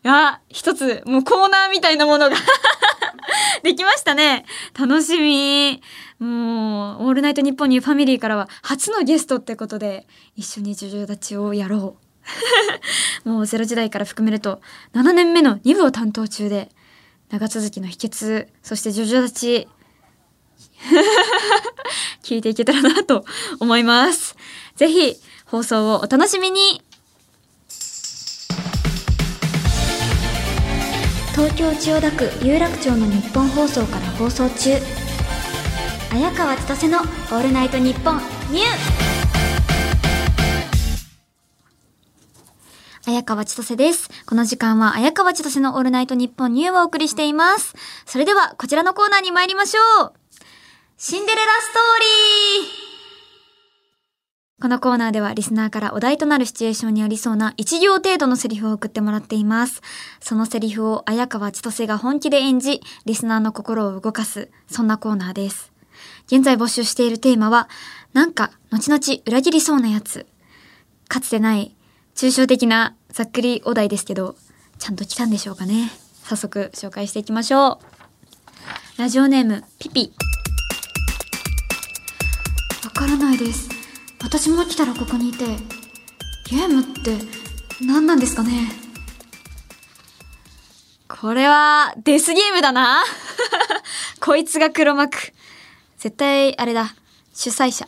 [0.04, 2.36] あ、一つ、もうコーナーみたいなものが
[3.62, 4.44] できましたね。
[4.78, 5.82] 楽しみ。
[6.18, 10.06] もう、オールナイトニッポンにファミリーからは初のゲストってことで、
[10.36, 11.96] 一緒にジョジョ立ちをやろ
[13.24, 13.28] う。
[13.28, 14.60] もうゼロ時代から含めると、
[14.94, 16.70] 7年目の2部を担当中で、
[17.30, 19.68] 長続きの秘訣、そしてジョジョ立ち、
[22.22, 23.24] 聞いていけたらなと
[23.60, 24.36] 思います。
[24.78, 26.80] ぜひ、放送をお楽しみに
[31.32, 34.78] 東京千代田区有楽町の日本放送から放送中
[36.12, 38.18] 綾川千歳の「オールナイトニッポン
[38.52, 38.66] ニュー」
[43.08, 44.08] 綾川千歳です。
[44.26, 47.74] この時間は綾川千歳のオールナイトニッポンニューをお送りしています。
[48.06, 50.12] それではこちらのコーナーに参りましょう。
[50.98, 51.82] シンデレラストー
[52.76, 52.87] リー
[54.60, 59.82] このコーナーではリスナーからお題となるシチュエーションにありそうな1行程度のセリフを送ってもらっています。
[60.20, 65.72] そのセリフを綾川千歳が本気で演じ、リスナーの心を動かす、そんなコーナーです。
[66.26, 67.68] 現在募集しているテーマは、
[68.12, 70.26] なんか、後々裏切りそうなやつ。
[71.06, 71.76] かつてない、
[72.16, 74.34] 抽象的なざっくりお題ですけど、
[74.80, 75.92] ちゃんと来たんでしょうかね。
[76.24, 77.78] 早速紹介していきましょ
[78.96, 79.00] う。
[79.00, 80.12] ラジオネーム、ピピ。
[82.84, 83.77] わからないです。
[84.22, 85.44] 私も来たらここにいて
[86.50, 87.16] ゲームって
[87.80, 88.70] 何なんですかね？
[91.08, 93.02] これはデスゲームだな。
[94.20, 95.16] こいつが黒幕。
[95.98, 96.94] 絶対あれだ。
[97.34, 97.86] 主催者。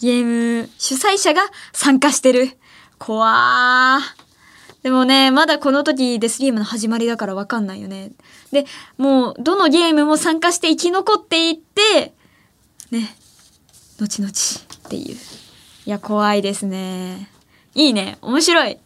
[0.00, 2.58] ゲーム主催者が参加してる。
[2.98, 4.82] 怖ー。
[4.82, 8.12] でもね、まだこの時デスゲームの始まりだからわかんないよね。
[8.50, 8.66] で、
[8.96, 12.14] もう、どのゲームも参加して生き残っていって、
[12.90, 13.14] ね、
[14.00, 14.32] 後々。
[14.90, 15.16] っていう。
[15.86, 17.30] いや、怖いですね。
[17.76, 18.18] いいね。
[18.20, 18.78] 面白い。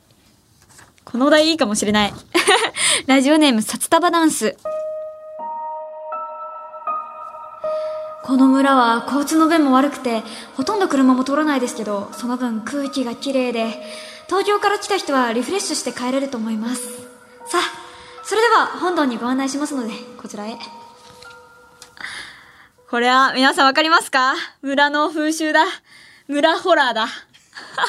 [1.05, 2.14] このお題いいかもしれない。
[3.09, 4.57] ラジオネーム、札束ダンス。
[8.22, 10.22] この村は交通の便も悪くて、
[10.57, 13.82] ほとんど車も通らないですけど、その分空気が綺麗で、
[14.26, 16.82] 東京から来た人はリフレッシュして帰れると思います。
[17.46, 20.59] さあ、それでは本堂にご案内しますので、こちらへ。
[22.95, 24.34] これは皆さんわかりますか？
[24.62, 25.64] 村の風習だ。
[26.28, 27.09] 村ホラーだ。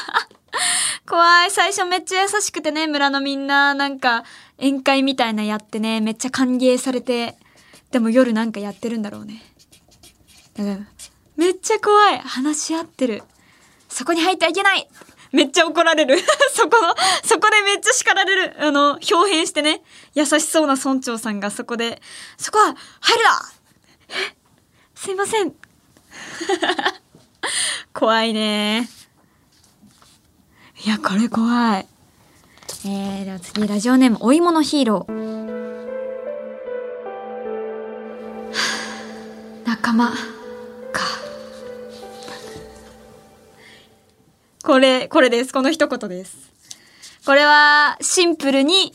[1.08, 1.52] 怖い。
[1.52, 4.24] 最初めっちゃ優しくてね、村のみんな、なんか、
[4.58, 7.36] 宴会みたいなやってね、めっちゃ歓迎されて、
[7.92, 9.44] でも夜なんかやってるんだろうね。
[10.54, 10.78] だから、
[11.36, 12.18] めっちゃ怖い。
[12.18, 13.22] 話し合ってる。
[13.88, 14.88] そこに入ってはいけない
[15.30, 16.18] めっちゃ怒られる。
[16.52, 16.92] そこの、
[17.22, 18.56] そこでめっちゃ叱られる。
[18.58, 19.84] あの、表変してね、
[20.14, 22.02] 優しそうな村長さんがそこで、
[22.36, 23.52] そこは、入るな
[24.08, 24.35] え
[25.06, 25.52] すいません。
[27.94, 28.88] 怖いね。
[30.84, 31.86] いや、これ怖い。
[32.86, 36.06] えー、では次、ラジオネーム、お芋のヒーロー。
[39.64, 40.16] 仲間、か。
[44.64, 45.52] これ、これです。
[45.52, 46.36] この一言です。
[47.24, 48.92] これは、シンプルに、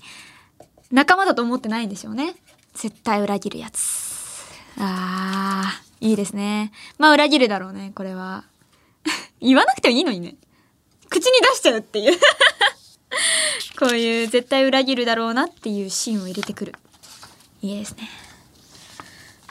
[0.92, 2.36] 仲間だと思ってないんでしょうね。
[2.74, 4.52] 絶対裏切るやつ。
[4.78, 5.91] あー。
[6.02, 6.72] いいですね。
[6.98, 8.44] まあ裏切るだろうね、これは。
[9.40, 10.36] 言わなくてもいいのにね。
[11.10, 12.18] 口に出しちゃうっていう
[13.78, 16.76] こういう絶対裏切るだろうなっていうシーンを入れてくる。
[17.62, 18.10] いいですね。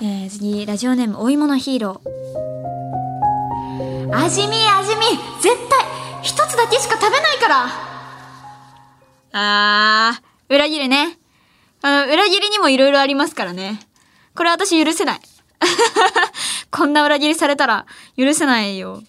[0.03, 4.17] えー、次、ラジオネーム、お芋のヒーロー。
[4.17, 5.03] 味見味見
[5.41, 5.87] 絶対
[6.23, 7.69] 一つだけしか食べないから
[9.33, 11.17] あー、裏切るね。
[11.83, 13.79] あの、裏切りにも色々ありますからね。
[14.35, 15.21] これ私許せない。
[16.71, 17.87] こんな裏切りされたら
[18.17, 19.03] 許せないよ。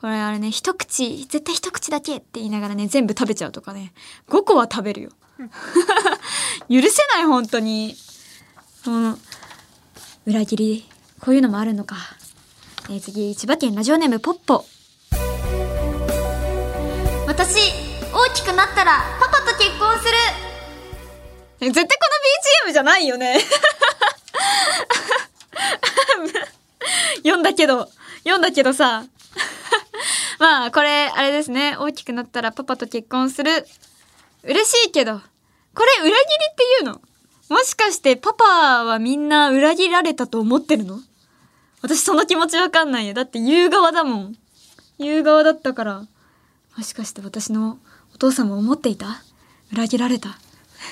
[0.00, 3.92] これあれね、一口、絶対一口だけって言いながらね、全部食べちゃうとかね。
[4.28, 5.10] 5個は食べるよ。
[6.68, 7.96] 許せない、本当に。
[8.84, 9.18] その、
[10.26, 10.88] 裏切り、
[11.20, 11.96] こういうのもあるのか。
[12.90, 14.64] えー、次、千葉県ラジオネームポッポ。
[17.28, 20.12] 私、大きくなったらパパと結婚する
[21.60, 21.90] 絶対こ
[22.66, 23.38] の BGM じゃないよね
[27.18, 27.88] 読んだけど、
[28.20, 29.04] 読んだけどさ。
[30.38, 31.76] まあ、これ、あれですね。
[31.76, 33.66] 大きくなったらパパと結婚する。
[34.42, 35.20] 嬉しいけど。
[35.74, 37.00] これ、裏切りっていうの？
[37.48, 41.00] もしかしてパパはみんな裏切られたと思ってるの？
[41.82, 43.14] 私その気持ちわかんないよ。
[43.14, 44.36] だって言う側だもん。
[44.98, 46.02] 言う側だったから。
[46.76, 47.78] もしかして私の
[48.14, 49.22] お父さんも思っていた？
[49.72, 50.38] 裏切られた？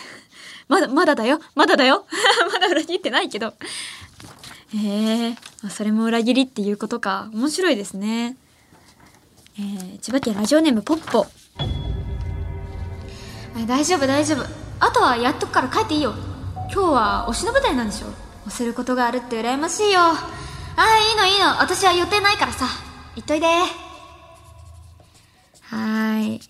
[0.69, 1.41] まだ、まだだよ。
[1.55, 2.07] まだだよ。
[2.53, 3.55] まだ裏切ってないけど。
[4.75, 5.35] へえ
[5.69, 8.37] それも裏切りっていうことか面白いですね
[9.59, 11.27] えー、千葉県ラジオネームポッポ
[13.67, 14.45] 大丈夫大丈夫
[14.79, 16.15] あとはやっとくから帰っていいよ
[16.73, 20.01] 今日は推しの舞台なんでしょ押せることがあるって羨ましいよ。
[20.01, 20.17] あ
[20.77, 21.61] あ、いいのいいの。
[21.61, 22.67] 私は予定ないからさ。
[23.17, 23.47] 行っといで。
[23.47, 26.41] はーい。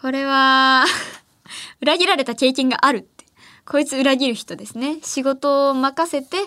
[0.00, 0.84] これは、
[1.82, 3.24] 裏切られた経験があるって。
[3.66, 4.98] こいつ裏切る人ですね。
[5.02, 6.38] 仕事を任せて、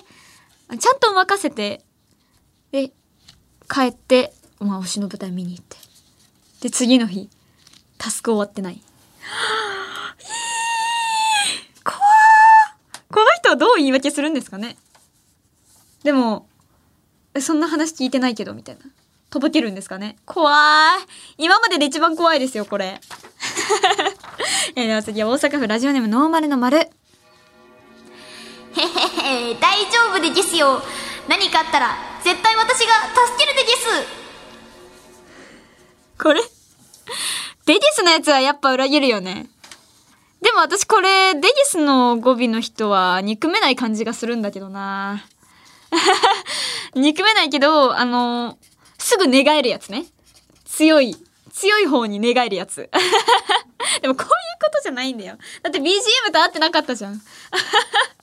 [0.78, 1.82] ちゃんと任せて、
[2.72, 2.91] で、
[3.69, 5.78] 帰って、まあ、推しの舞台見に行って。
[6.61, 7.30] で、次の日、
[7.97, 8.82] タスク終わってない。
[11.84, 11.97] 怖
[13.11, 14.78] この人はどう言い訳するんですかね？
[16.03, 16.47] でも、
[17.39, 18.82] そんな話聞いてないけど、みたいな。
[19.30, 20.17] とぼけるんですかね？
[20.26, 20.55] 怖い。
[21.38, 22.99] 今までで一番怖いですよ、これ。
[24.76, 26.89] えでは次は大阪府ラジオネームノーマルの丸。
[28.76, 30.82] へへへ、大丈夫でゲスよ。
[31.28, 34.22] 何かあったら、絶対私が助けるでゲス。
[36.22, 36.41] これ
[37.65, 39.49] デゲスのやつはやっぱ裏切るよね。
[40.41, 45.24] でも私これ、デゲスの語尾の人は憎めない感じがするんだけどな
[46.95, 48.57] 憎めないけど、あの、
[48.97, 50.05] すぐ寝返るやつね。
[50.65, 51.15] 強い、
[51.53, 52.89] 強い方に寝返るやつ。
[54.01, 54.30] でもこういう
[54.61, 55.38] ことじゃないんだよ。
[55.61, 57.22] だって BGM と合ってなかったじゃん。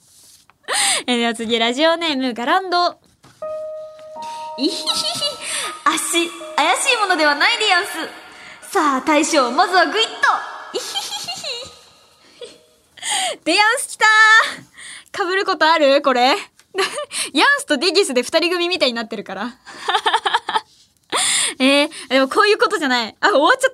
[1.06, 2.98] えでは次、ラジオネーム、ガランド。
[4.58, 4.88] いひひひ、
[5.84, 7.90] 足、怪しいものではないでやんす。
[8.72, 10.10] さあ、大将、まずはグイッと。
[10.74, 11.28] いひひひ
[12.46, 12.58] ひ。
[13.44, 16.02] デヤンス来たー被ることある？
[16.02, 16.36] これ。
[17.32, 19.54] ヤンスとデギスで二人組みたいになってるから。
[21.58, 23.16] えー、でもこういうことじゃない。
[23.20, 23.70] あ、終わっちゃっ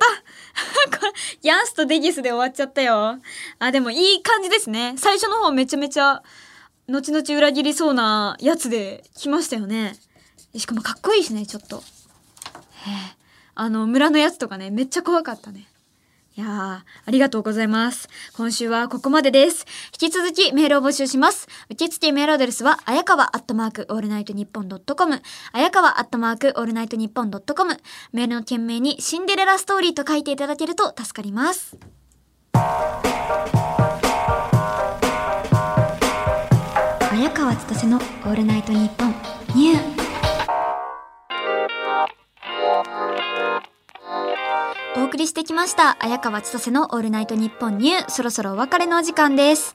[0.91, 1.13] た これ、
[1.43, 3.19] ヤンスとデギスで終わっちゃったよ。
[3.59, 4.95] あ、でもいい感じですね。
[4.97, 6.23] 最初の方めちゃめちゃ、
[6.89, 9.97] 後々裏切りそうなやつで来ましたよね。
[10.57, 11.83] しかもかっこいいしね、ちょっと。
[13.55, 15.67] あの、村のやつとかね、めっちゃ怖かったね。
[16.37, 18.09] いやー、ありがとうございます。
[18.37, 19.65] 今週はここまでです。
[20.01, 21.47] 引き続きメールを募集します。
[21.71, 25.23] 受付メールアドレスは、あやかわアットマークオールナイトニッポンドットコム、
[25.53, 27.79] あやかわアットマークオールナイトニッポンドットコム、
[28.13, 31.77] メールの件名にシンデレラストーリーと書いていただけると助かります。
[37.65, 39.15] 綾川千歳のオールナイトニッポン
[39.55, 39.81] ニュー
[45.01, 49.73] お送りしてきました、綾川千歳のオールナイトニッポンニュー、そろそろお別れのお時間です。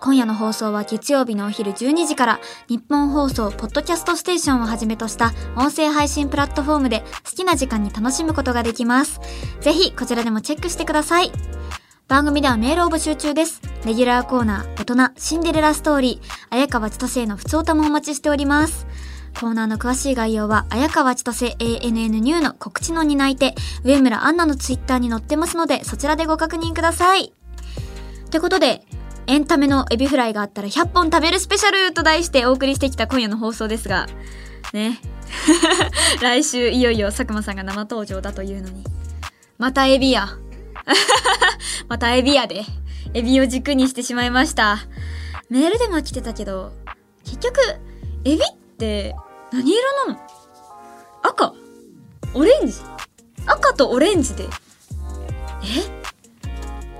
[0.00, 9.20] 今夜の放送は月曜日のお昼12時から、ニッポン放送ポッドキャストステーションをはじめとした音声配信プラットフォームで好きな時間に楽しむことができます。
[9.60, 11.32] ぜひ、こちらでもチェックしてください。
[12.12, 13.62] 番組ではメールを募集中です。
[13.86, 18.86] レギュラーコーナー、大人、シンデレラストーリー、綾川千歳への普通歌もお待ちしております。
[19.40, 27.32] コーナーの詳しい概要は、綾川千歳 ANN ニューの告知の担い手、上村アンナのツイッターに載ってますので、そちらでご確認ください。
[28.26, 28.84] ってことで、
[29.26, 34.06] エンタメのエビフライがあったら100本食べるスペシャルと題してお送りしてきた今夜の放送ですが、
[34.74, 35.00] ね。
[36.20, 38.84] 来週いよいよ佐久間さんが生登場だというのに。
[39.56, 40.28] またエビや。
[41.88, 42.64] またエビやで。
[43.14, 44.78] エビを軸にしてしまいました。
[45.50, 46.72] メールでも来てたけど、
[47.24, 47.60] 結局、
[48.24, 48.38] エビっ
[48.78, 49.14] て
[49.52, 50.20] 何色なの？
[51.22, 51.52] 赤
[52.34, 52.74] オレンジ
[53.46, 54.44] 赤とオレンジで。
[54.44, 54.48] え？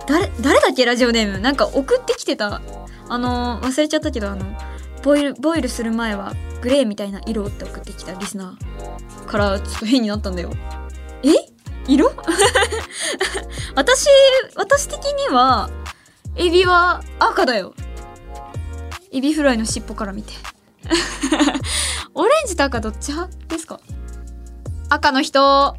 [0.06, 1.38] 誰、誰だっけラジオネーム？
[1.38, 2.60] なんか送ってきてた。
[3.08, 4.44] あの忘れちゃったけど、あの、
[5.02, 10.50] ボイル、ボイルする前はグレーみたいな色って送ってきたリスナーからちょっと変になったんだよ。
[11.22, 11.51] え？
[11.88, 12.12] 色？
[13.74, 14.08] 私、
[14.56, 15.70] 私的には、
[16.36, 17.74] エビは赤だよ。
[19.12, 20.32] エビフライの尻尾から見て。
[22.14, 23.36] オレンジと赤どっち派？
[23.48, 23.80] ですか？
[24.88, 25.76] 赤の人、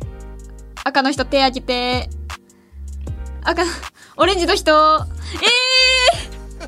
[0.84, 2.10] 赤の人手挙げて。
[3.44, 3.64] 赤、
[4.18, 6.66] オレンジの人、え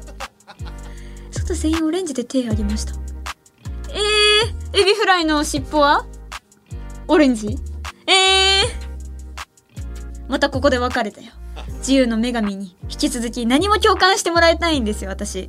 [1.31, 1.31] ー！
[1.31, 2.93] 外全員オレンジで手挙げました。
[3.89, 6.05] えー、エビフライの尻尾は？
[7.07, 7.57] オレンジ？
[8.07, 8.44] えー、
[10.27, 11.31] またここで別れたよ。
[11.79, 15.47] 自由の女神に引き続き何も共感してもらいたいんですよ、私。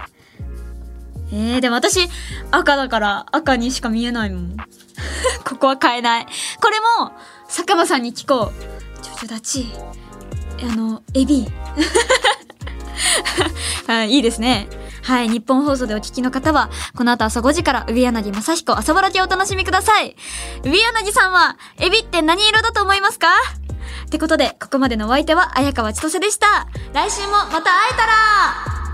[1.33, 2.09] えー、でも私、
[2.51, 4.57] 赤だから赤にしか見えないもん。
[5.45, 6.27] ここは変えない。
[6.61, 7.13] これも、
[7.49, 9.03] 坂間さんに聞こう。
[9.03, 9.73] ちょちょだち。
[10.63, 11.47] あの、エビ。
[13.87, 14.69] はい、いいですね。
[15.03, 20.17] はい、日本放送でお聞きの方は、この後朝5時から、上柳正彦朝ぼらけをお楽しみください。
[20.65, 23.29] 上柳さんは、エビって何色だと思いますか？
[24.07, 26.69] ってことで、ここまでのお相手は、綾川千歳でした。
[26.93, 28.86] 来週もまた会えたら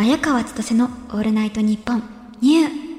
[0.00, 2.02] 綾川千歳のオールナイトニッポン
[2.40, 2.89] ニュー。